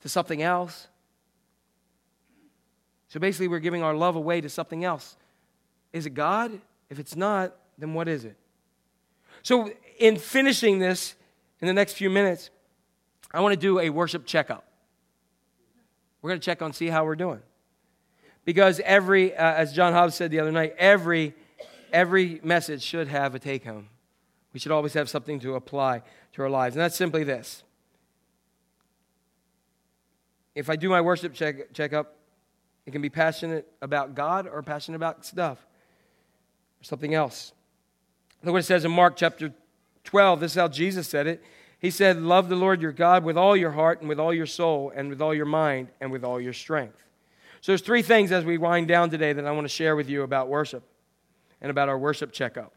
[0.01, 0.89] to something else.
[3.09, 5.17] So basically, we're giving our love away to something else.
[5.93, 6.61] Is it God?
[6.89, 8.37] If it's not, then what is it?
[9.43, 11.15] So, in finishing this
[11.61, 12.51] in the next few minutes,
[13.33, 14.65] I want to do a worship checkup.
[16.21, 17.41] We're going to check on see how we're doing.
[18.45, 21.35] Because every, uh, as John Hobbs said the other night, every,
[21.93, 23.89] every message should have a take home.
[24.53, 26.03] We should always have something to apply
[26.33, 26.75] to our lives.
[26.75, 27.63] And that's simply this.
[30.55, 32.17] If I do my worship check, checkup,
[32.85, 35.59] it can be passionate about God or passionate about stuff
[36.81, 37.53] or something else.
[38.43, 39.55] Look what it says in Mark chapter
[40.05, 40.41] 12.
[40.41, 41.43] This is how Jesus said it.
[41.79, 44.47] He said, Love the Lord your God with all your heart and with all your
[44.47, 47.03] soul and with all your mind and with all your strength.
[47.61, 50.09] So there's three things as we wind down today that I want to share with
[50.09, 50.83] you about worship
[51.63, 52.75] and about our worship checkup.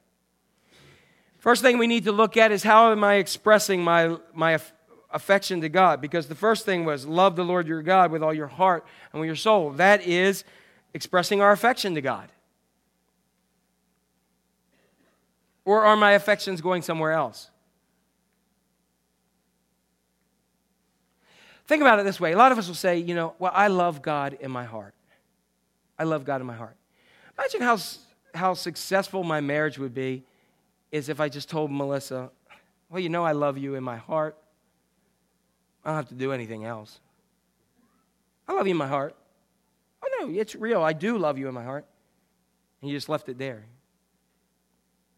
[1.39, 4.59] First thing we need to look at is how am I expressing my, my
[5.11, 5.99] affection to God?
[5.99, 9.19] Because the first thing was love the Lord your God with all your heart and
[9.19, 9.71] with your soul.
[9.71, 10.45] That is
[10.93, 12.29] expressing our affection to God.
[15.65, 17.49] Or are my affections going somewhere else?
[21.67, 22.31] Think about it this way.
[22.33, 24.93] A lot of us will say, you know, well, I love God in my heart.
[25.97, 26.75] I love God in my heart.
[27.37, 27.77] Imagine how,
[28.35, 30.23] how successful my marriage would be
[30.91, 32.31] is if I just told Melissa,
[32.89, 34.37] well, you know, I love you in my heart.
[35.83, 36.99] I don't have to do anything else.
[38.47, 39.15] I love you in my heart.
[40.03, 40.83] Oh, no, it's real.
[40.83, 41.85] I do love you in my heart.
[42.81, 43.65] And you just left it there.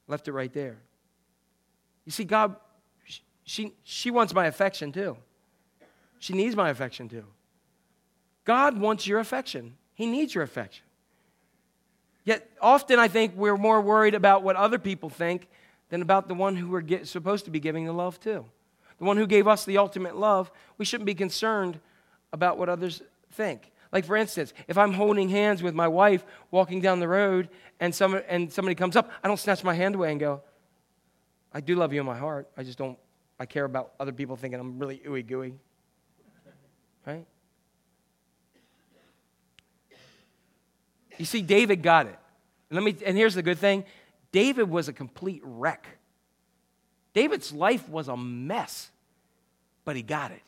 [0.08, 0.78] Left it right there.
[2.06, 2.56] You see, God,
[3.44, 5.18] she, she wants my affection too.
[6.20, 7.26] She needs my affection too.
[8.46, 10.87] God wants your affection, He needs your affection.
[12.28, 15.48] Yet often I think we're more worried about what other people think
[15.88, 18.44] than about the one who we're get, supposed to be giving the love to.
[18.98, 20.52] The one who gave us the ultimate love.
[20.78, 21.80] We shouldn't be concerned
[22.34, 23.02] about what others
[23.32, 23.72] think.
[23.94, 27.48] Like, for instance, if I'm holding hands with my wife walking down the road
[27.80, 30.42] and, some, and somebody comes up, I don't snatch my hand away and go,
[31.54, 32.50] I do love you in my heart.
[32.58, 33.00] I just don't,
[33.40, 35.54] I care about other people thinking I'm really ooey gooey.
[37.06, 37.26] Right?
[41.18, 42.18] You see, David got it.
[42.70, 43.86] And, let me, and here's the good thing
[44.32, 45.88] David was a complete wreck.
[47.14, 48.92] David's life was a mess,
[49.86, 50.44] but he got it.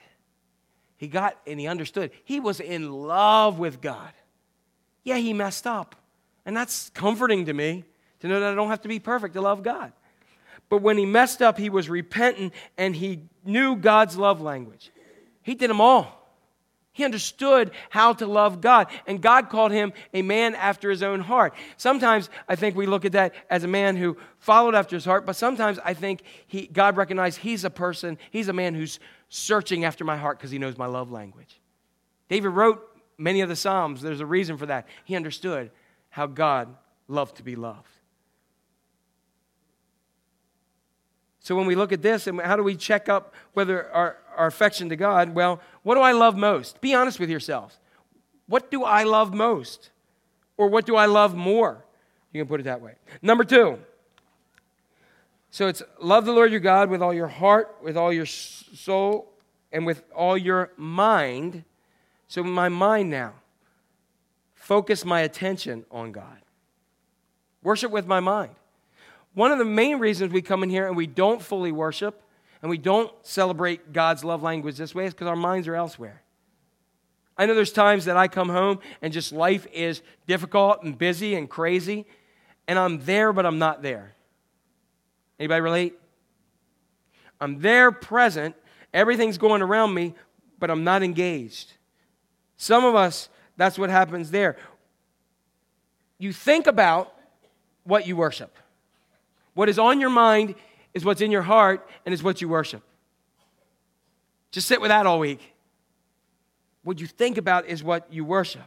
[0.98, 2.12] He got and he understood.
[2.26, 4.12] He was in love with God.
[5.04, 5.96] Yeah, he messed up.
[6.46, 7.86] And that's comforting to me
[8.20, 9.94] to know that I don't have to be perfect to love God.
[10.68, 14.92] But when he messed up, he was repentant and he knew God's love language.
[15.42, 16.19] He did them all.
[17.00, 21.22] He understood how to love God, and God called him a man after his own
[21.22, 21.54] heart.
[21.78, 25.26] Sometimes I think we look at that as a man who followed after his heart,
[25.26, 29.00] but sometimes I think he, God recognized he's a person, he's a man who's
[29.30, 31.62] searching after my heart because he knows my love language.
[32.28, 32.86] David wrote
[33.18, 34.02] many of the Psalms.
[34.02, 34.86] There's a reason for that.
[35.06, 35.72] He understood
[36.10, 36.68] how God
[37.08, 37.88] loved to be loved.
[41.50, 44.46] So when we look at this, and how do we check up whether our, our
[44.46, 45.34] affection to God?
[45.34, 46.80] Well, what do I love most?
[46.80, 47.80] Be honest with yourselves.
[48.46, 49.90] What do I love most?
[50.58, 51.84] Or what do I love more?
[52.34, 52.98] You can put it that way.
[53.24, 53.80] Number two.
[55.50, 59.34] So it's love the Lord your God with all your heart, with all your soul,
[59.72, 61.64] and with all your mind.
[62.28, 63.34] So my mind now.
[64.54, 66.44] Focus my attention on God.
[67.64, 68.52] Worship with my mind.
[69.34, 72.22] One of the main reasons we come in here and we don't fully worship
[72.62, 76.22] and we don't celebrate God's love language this way is because our minds are elsewhere.
[77.38, 81.36] I know there's times that I come home and just life is difficult and busy
[81.36, 82.06] and crazy,
[82.68, 84.14] and I'm there, but I'm not there.
[85.40, 86.00] Anybody relate?
[87.40, 88.56] I'm there present,
[88.94, 90.16] everything's going around me,
[90.60, 91.72] but I'm not engaged.
[92.58, 94.58] Some of us, that's what happens there.
[96.18, 97.16] You think about
[97.86, 98.54] what you worship.
[99.54, 100.56] What is on your mind
[100.94, 102.84] is what's in your heart and is what you worship.
[104.52, 105.42] Just sit with that all week.
[106.84, 108.64] What you think about is what you worship.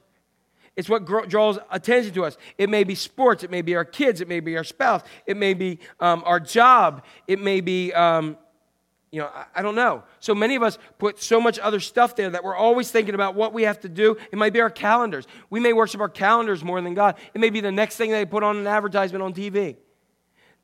[0.76, 2.38] It's what draws attention to us.
[2.56, 5.36] It may be sports, it may be our kids, it may be our spouse, it
[5.36, 8.38] may be um, our job, it may be, um,
[9.10, 10.02] you know, I, I don't know.
[10.18, 13.34] So many of us put so much other stuff there that we're always thinking about
[13.34, 14.16] what we have to do.
[14.30, 15.26] It might be our calendars.
[15.50, 17.16] We may worship our calendars more than God.
[17.34, 19.76] It may be the next thing they put on an advertisement on TV.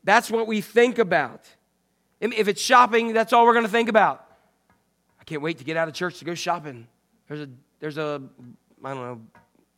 [0.03, 1.45] That's what we think about.
[2.19, 4.25] If it's shopping, that's all we're going to think about.
[5.19, 6.87] I can't wait to get out of church to go shopping.
[7.27, 7.49] There's a,
[7.79, 8.21] there's a,
[8.83, 9.21] I don't know,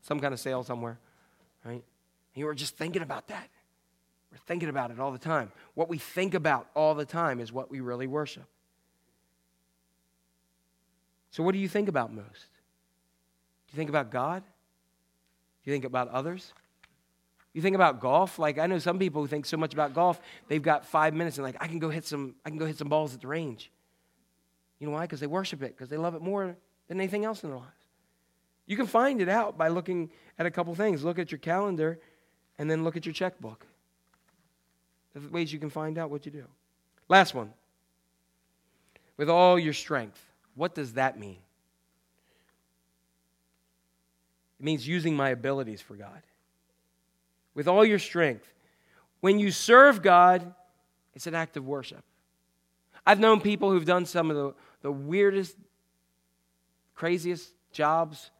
[0.01, 0.99] some kind of sale somewhere,
[1.65, 1.83] right?
[2.35, 3.49] And we're just thinking about that.
[4.31, 5.51] We're thinking about it all the time.
[5.73, 8.45] What we think about all the time is what we really worship.
[11.31, 12.49] So, what do you think about most?
[13.67, 14.43] Do you think about God?
[14.43, 16.53] Do you think about others?
[17.53, 20.21] You think about golf, like I know some people who think so much about golf,
[20.47, 22.77] they've got five minutes and like I can go hit some, I can go hit
[22.77, 23.71] some balls at the range.
[24.79, 25.01] You know why?
[25.01, 26.55] Because they worship it, because they love it more
[26.87, 27.69] than anything else in their lives.
[28.65, 31.03] You can find it out by looking at a couple things.
[31.03, 31.99] Look at your calendar
[32.57, 33.65] and then look at your checkbook.
[35.13, 36.45] There's ways you can find out what you do.
[37.09, 37.51] Last one.
[39.17, 40.23] With all your strength.
[40.55, 41.37] What does that mean?
[44.59, 46.21] It means using my abilities for God
[47.53, 48.53] with all your strength.
[49.19, 50.53] When you serve God,
[51.13, 52.03] it's an act of worship.
[53.05, 55.55] I've known people who've done some of the, the weirdest,
[56.95, 58.31] craziest jobs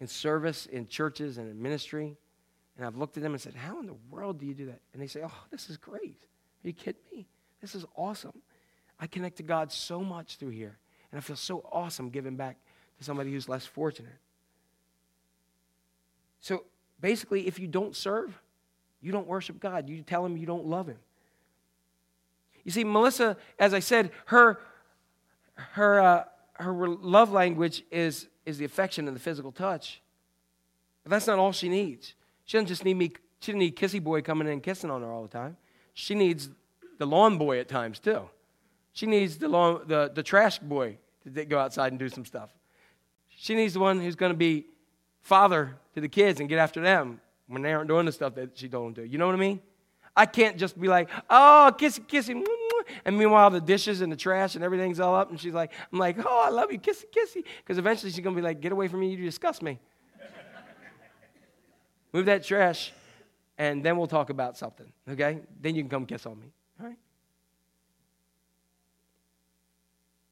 [0.00, 2.16] in service in churches and in ministry.
[2.76, 4.80] And I've looked at them and said, How in the world do you do that?
[4.92, 6.26] And they say, Oh, this is great.
[6.64, 7.26] Are you kidding me?
[7.60, 8.42] This is awesome.
[9.00, 10.76] I connect to God so much through here.
[11.10, 12.56] And I feel so awesome giving back
[12.98, 14.12] to somebody who's less fortunate.
[16.40, 16.64] So
[17.00, 18.38] basically, if you don't serve,
[19.00, 19.88] you don't worship God.
[19.88, 20.98] You tell him you don't love him.
[22.64, 24.58] You see, Melissa, as I said, her,
[25.54, 26.24] her, uh,
[26.54, 30.00] her love language is, is the affection and the physical touch.
[31.04, 32.14] But that's not all she needs.
[32.44, 35.02] She doesn't just need me, she doesn't need Kissy Boy coming in and kissing on
[35.02, 35.56] her all the time.
[35.94, 36.50] She needs
[36.98, 38.28] the lawn boy at times too.
[38.92, 40.98] She needs the, lawn, the, the trash boy
[41.34, 42.50] to go outside and do some stuff.
[43.28, 44.66] She needs the one who's going to be
[45.20, 48.56] father to the kids and get after them when they aren't doing the stuff that
[48.58, 49.08] she told them to.
[49.08, 49.60] You know what I mean?
[50.16, 54.10] I can't just be like, oh, kissy, kissy, mwah, mwah," and meanwhile the dishes and
[54.10, 56.78] the trash and everything's all up, and she's like, I'm like, oh, I love you,
[56.78, 59.78] kissy, kissy, because eventually she's gonna be like, get away from me, you disgust me.
[62.14, 62.94] Move that trash,
[63.58, 65.40] and then we'll talk about something, okay?
[65.60, 66.46] Then you can come kiss on me,
[66.80, 66.96] all right?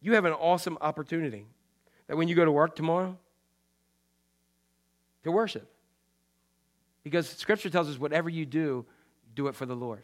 [0.01, 1.47] You have an awesome opportunity
[2.07, 3.19] that when you go to work tomorrow,
[5.25, 5.71] to worship.
[7.05, 8.85] Because Scripture tells us whatever you do,
[9.35, 10.03] do it for the Lord.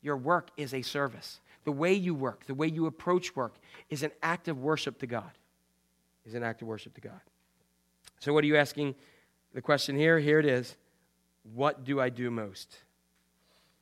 [0.00, 1.40] Your work is a service.
[1.64, 3.54] The way you work, the way you approach work,
[3.90, 5.30] is an act of worship to God.
[6.24, 7.20] Is an act of worship to God.
[8.20, 8.94] So, what are you asking?
[9.54, 10.76] The question here, here it is.
[11.54, 12.78] What do I do most?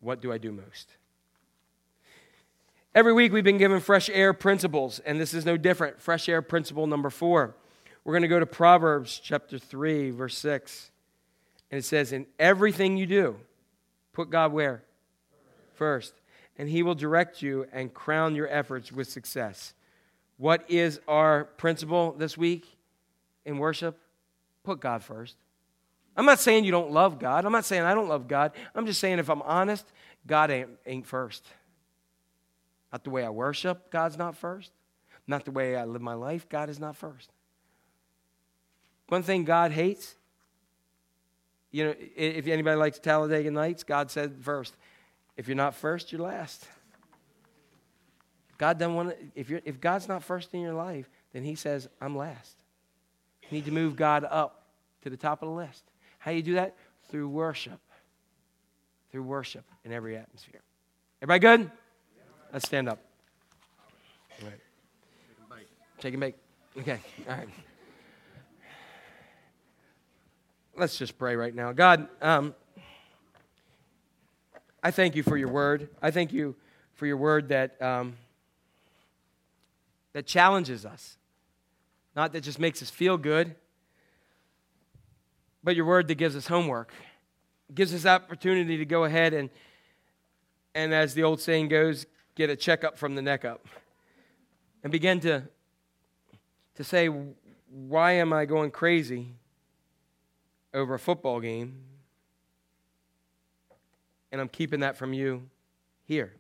[0.00, 0.88] What do I do most?
[2.94, 6.00] Every week we've been given fresh air principles, and this is no different.
[6.00, 7.54] Fresh air principle number four.
[8.02, 10.90] We're going to go to Proverbs chapter 3, verse 6.
[11.70, 13.36] And it says, In everything you do,
[14.12, 14.82] put God where?
[15.74, 16.14] First.
[16.58, 19.72] And he will direct you and crown your efforts with success.
[20.36, 22.66] What is our principle this week
[23.44, 23.98] in worship?
[24.62, 25.36] Put God first.
[26.16, 27.44] I'm not saying you don't love God.
[27.44, 28.52] I'm not saying I don't love God.
[28.74, 29.86] I'm just saying if I'm honest,
[30.26, 31.46] God ain't, ain't first.
[32.92, 34.72] Not the way I worship, God's not first.
[35.26, 37.30] Not the way I live my life, God is not first.
[39.08, 40.16] One thing God hates,
[41.70, 44.74] you know, if anybody likes Talladega Nights, God said first.
[45.36, 46.66] If you're not first, you're last.
[48.58, 51.54] God doesn't want to, if, you're, if God's not first in your life, then He
[51.54, 52.56] says, I'm last.
[53.42, 54.64] You need to move God up
[55.02, 55.84] to the top of the list.
[56.18, 56.76] How do you do that?
[57.08, 57.80] Through worship.
[59.10, 60.60] Through worship in every atmosphere.
[61.22, 61.70] Everybody good?
[62.52, 62.98] Let's stand up.
[64.42, 65.58] All right.
[65.98, 66.36] Take a bake.
[66.78, 67.00] Okay.
[67.28, 67.48] All right.
[70.80, 71.72] Let's just pray right now.
[71.72, 72.54] God, um,
[74.82, 75.90] I thank you for your word.
[76.00, 76.56] I thank you
[76.94, 78.16] for your word that, um,
[80.14, 81.18] that challenges us,
[82.16, 83.54] not that just makes us feel good,
[85.62, 86.94] but your word that gives us homework,
[87.74, 89.50] gives us opportunity to go ahead and,
[90.74, 93.66] and as the old saying goes, get a checkup from the neck up
[94.82, 95.42] and begin to,
[96.76, 97.10] to say,
[97.68, 99.34] why am I going crazy
[100.72, 101.82] over a football game?
[104.32, 105.48] And I'm keeping that from you
[106.04, 106.32] here.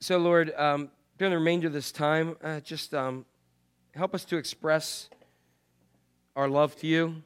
[0.00, 3.24] So, Lord, um, during the remainder of this time, uh, just um,
[3.94, 5.08] help us to express
[6.34, 7.22] our love to you.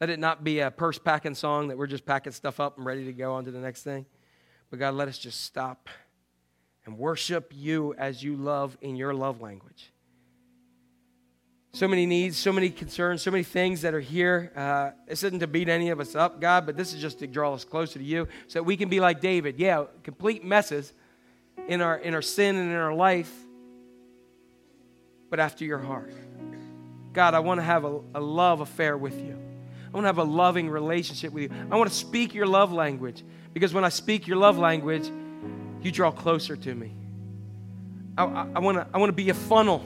[0.00, 2.86] Let it not be a purse packing song that we're just packing stuff up and
[2.86, 4.06] ready to go on to the next thing.
[4.70, 5.88] But God, let us just stop
[6.86, 9.91] and worship you as you love in your love language.
[11.74, 14.52] So many needs, so many concerns, so many things that are here.
[14.54, 17.26] Uh, this isn't to beat any of us up, God, but this is just to
[17.26, 19.58] draw us closer to you so that we can be like David.
[19.58, 20.92] Yeah, complete messes
[21.68, 23.32] in our, in our sin and in our life,
[25.30, 26.12] but after your heart.
[27.14, 29.38] God, I want to have a, a love affair with you.
[29.88, 31.50] I want to have a loving relationship with you.
[31.70, 33.22] I want to speak your love language
[33.54, 35.10] because when I speak your love language,
[35.80, 36.92] you draw closer to me.
[38.18, 39.82] I, I, I want to I want to be a funnel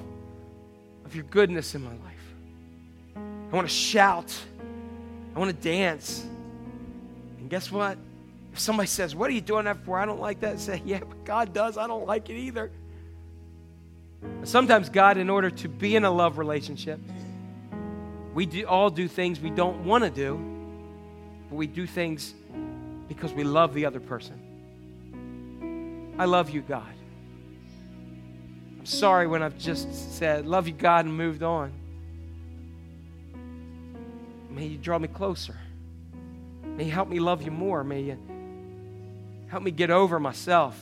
[1.06, 2.00] of your goodness in my life.
[3.16, 4.36] I want to shout.
[5.34, 6.26] I want to dance.
[7.38, 7.96] And guess what?
[8.52, 9.98] If somebody says, What are you doing that for?
[9.98, 10.58] I don't like that.
[10.58, 11.78] Say, Yeah, but God does.
[11.78, 12.72] I don't like it either.
[14.42, 16.98] Sometimes, God, in order to be in a love relationship,
[18.34, 20.34] we do, all do things we don't want to do,
[21.48, 22.34] but we do things
[23.06, 24.42] because we love the other person.
[26.18, 26.95] I love you, God.
[28.86, 31.72] I'm sorry when I've just said, love you, God, and moved on.
[34.48, 35.56] May you draw me closer.
[36.62, 37.82] May you help me love you more.
[37.82, 38.16] May you
[39.48, 40.80] help me get over myself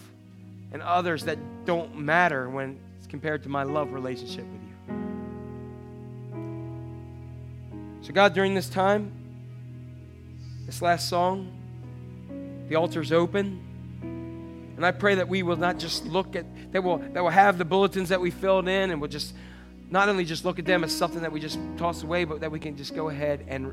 [0.70, 4.74] and others that don't matter when it's compared to my love relationship with you.
[8.02, 9.12] So, God, during this time,
[10.66, 13.62] this last song, the altar's open.
[14.76, 16.44] And I pray that we will not just look at,
[16.74, 19.32] that we'll, that we'll have the bulletins that we filled in and we'll just
[19.90, 22.50] not only just look at them as something that we just toss away, but that
[22.50, 23.66] we can just go ahead and,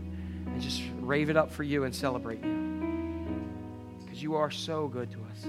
[0.45, 3.25] and just rave it up for you and celebrate you.
[4.03, 5.45] Because you are so good to us.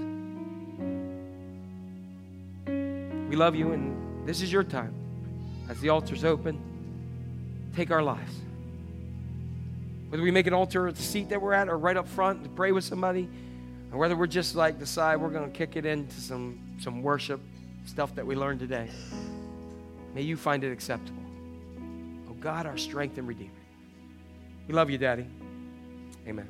[3.29, 4.95] We love you, and this is your time.
[5.69, 6.59] As the altar's open,
[7.75, 8.33] take our lives.
[10.09, 12.41] Whether we make an altar at the seat that we're at or right up front
[12.45, 13.29] to pray with somebody,
[13.91, 17.39] or whether we're just like decide we're going to kick it into some, some worship
[17.85, 18.89] stuff that we learned today,
[20.13, 21.23] may you find it acceptable.
[22.29, 23.51] Oh God, our strength and redeemer.
[24.67, 25.25] We love you, Daddy.
[26.27, 26.49] Amen.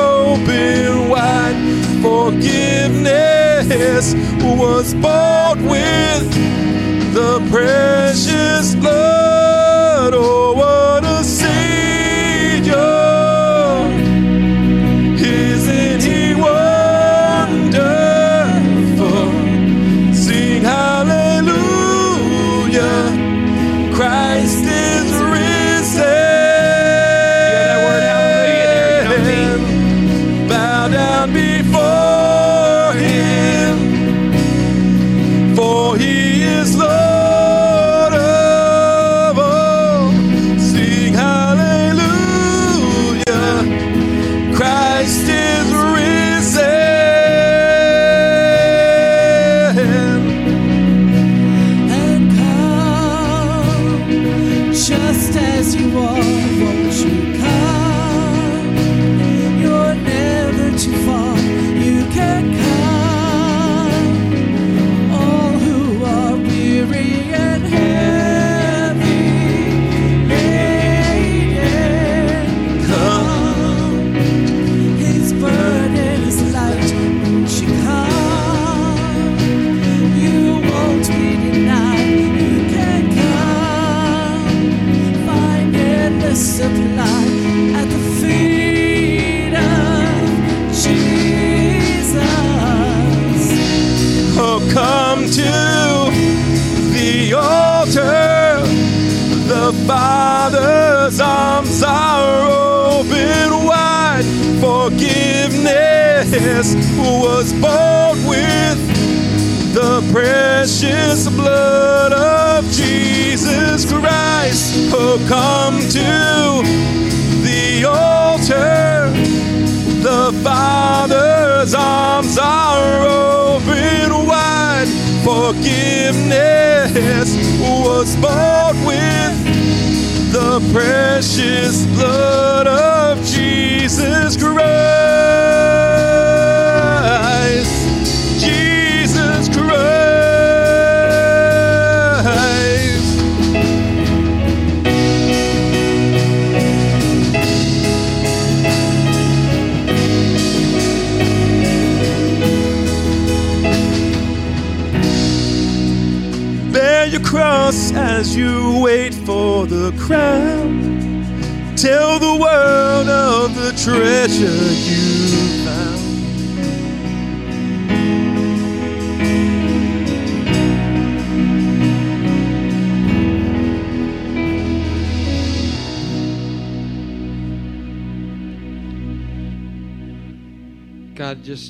[2.01, 6.33] Forgiveness was bought with
[7.13, 9.00] the precious blood.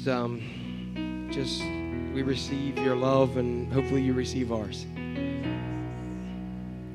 [0.01, 1.61] Just um, just
[2.13, 4.85] we receive your love, and hopefully you receive ours.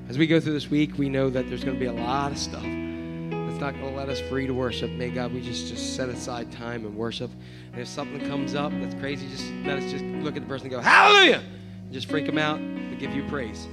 [0.09, 2.33] As we go through this week, we know that there's going to be a lot
[2.33, 4.91] of stuff that's not going to let us free to worship.
[4.91, 7.31] May God, we just just set aside time and worship.
[7.73, 10.67] And if something comes up that's crazy, just let us just look at the person
[10.67, 11.43] and go, Hallelujah!
[11.85, 13.69] And just freak them out and give you praise.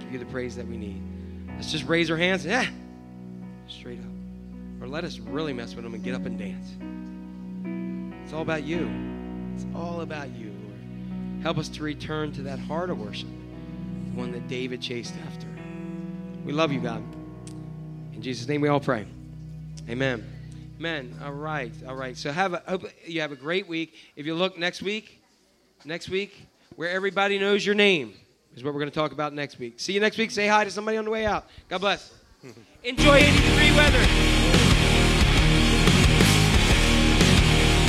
[0.00, 1.00] Give you the praise that we need.
[1.48, 2.66] Let's just raise our hands, yeah,
[3.68, 4.82] straight up.
[4.82, 7.03] Or let us really mess with them and get up and dance.
[8.34, 8.90] All about you.
[9.54, 11.42] It's all about you, Lord.
[11.42, 13.28] Help us to return to that heart of worship,
[14.08, 15.46] the one that David chased after.
[16.44, 17.02] We love you, God.
[18.12, 19.06] In Jesus' name we all pray.
[19.88, 20.28] Amen.
[20.80, 21.16] Amen.
[21.22, 21.72] All right.
[21.86, 22.16] All right.
[22.16, 23.94] So have a hope you have a great week.
[24.16, 25.22] If you look next week,
[25.84, 28.14] next week, where everybody knows your name
[28.56, 29.78] is what we're going to talk about next week.
[29.78, 30.32] See you next week.
[30.32, 31.46] Say hi to somebody on the way out.
[31.68, 32.12] God bless.
[32.82, 34.33] Enjoy 80 degree weather.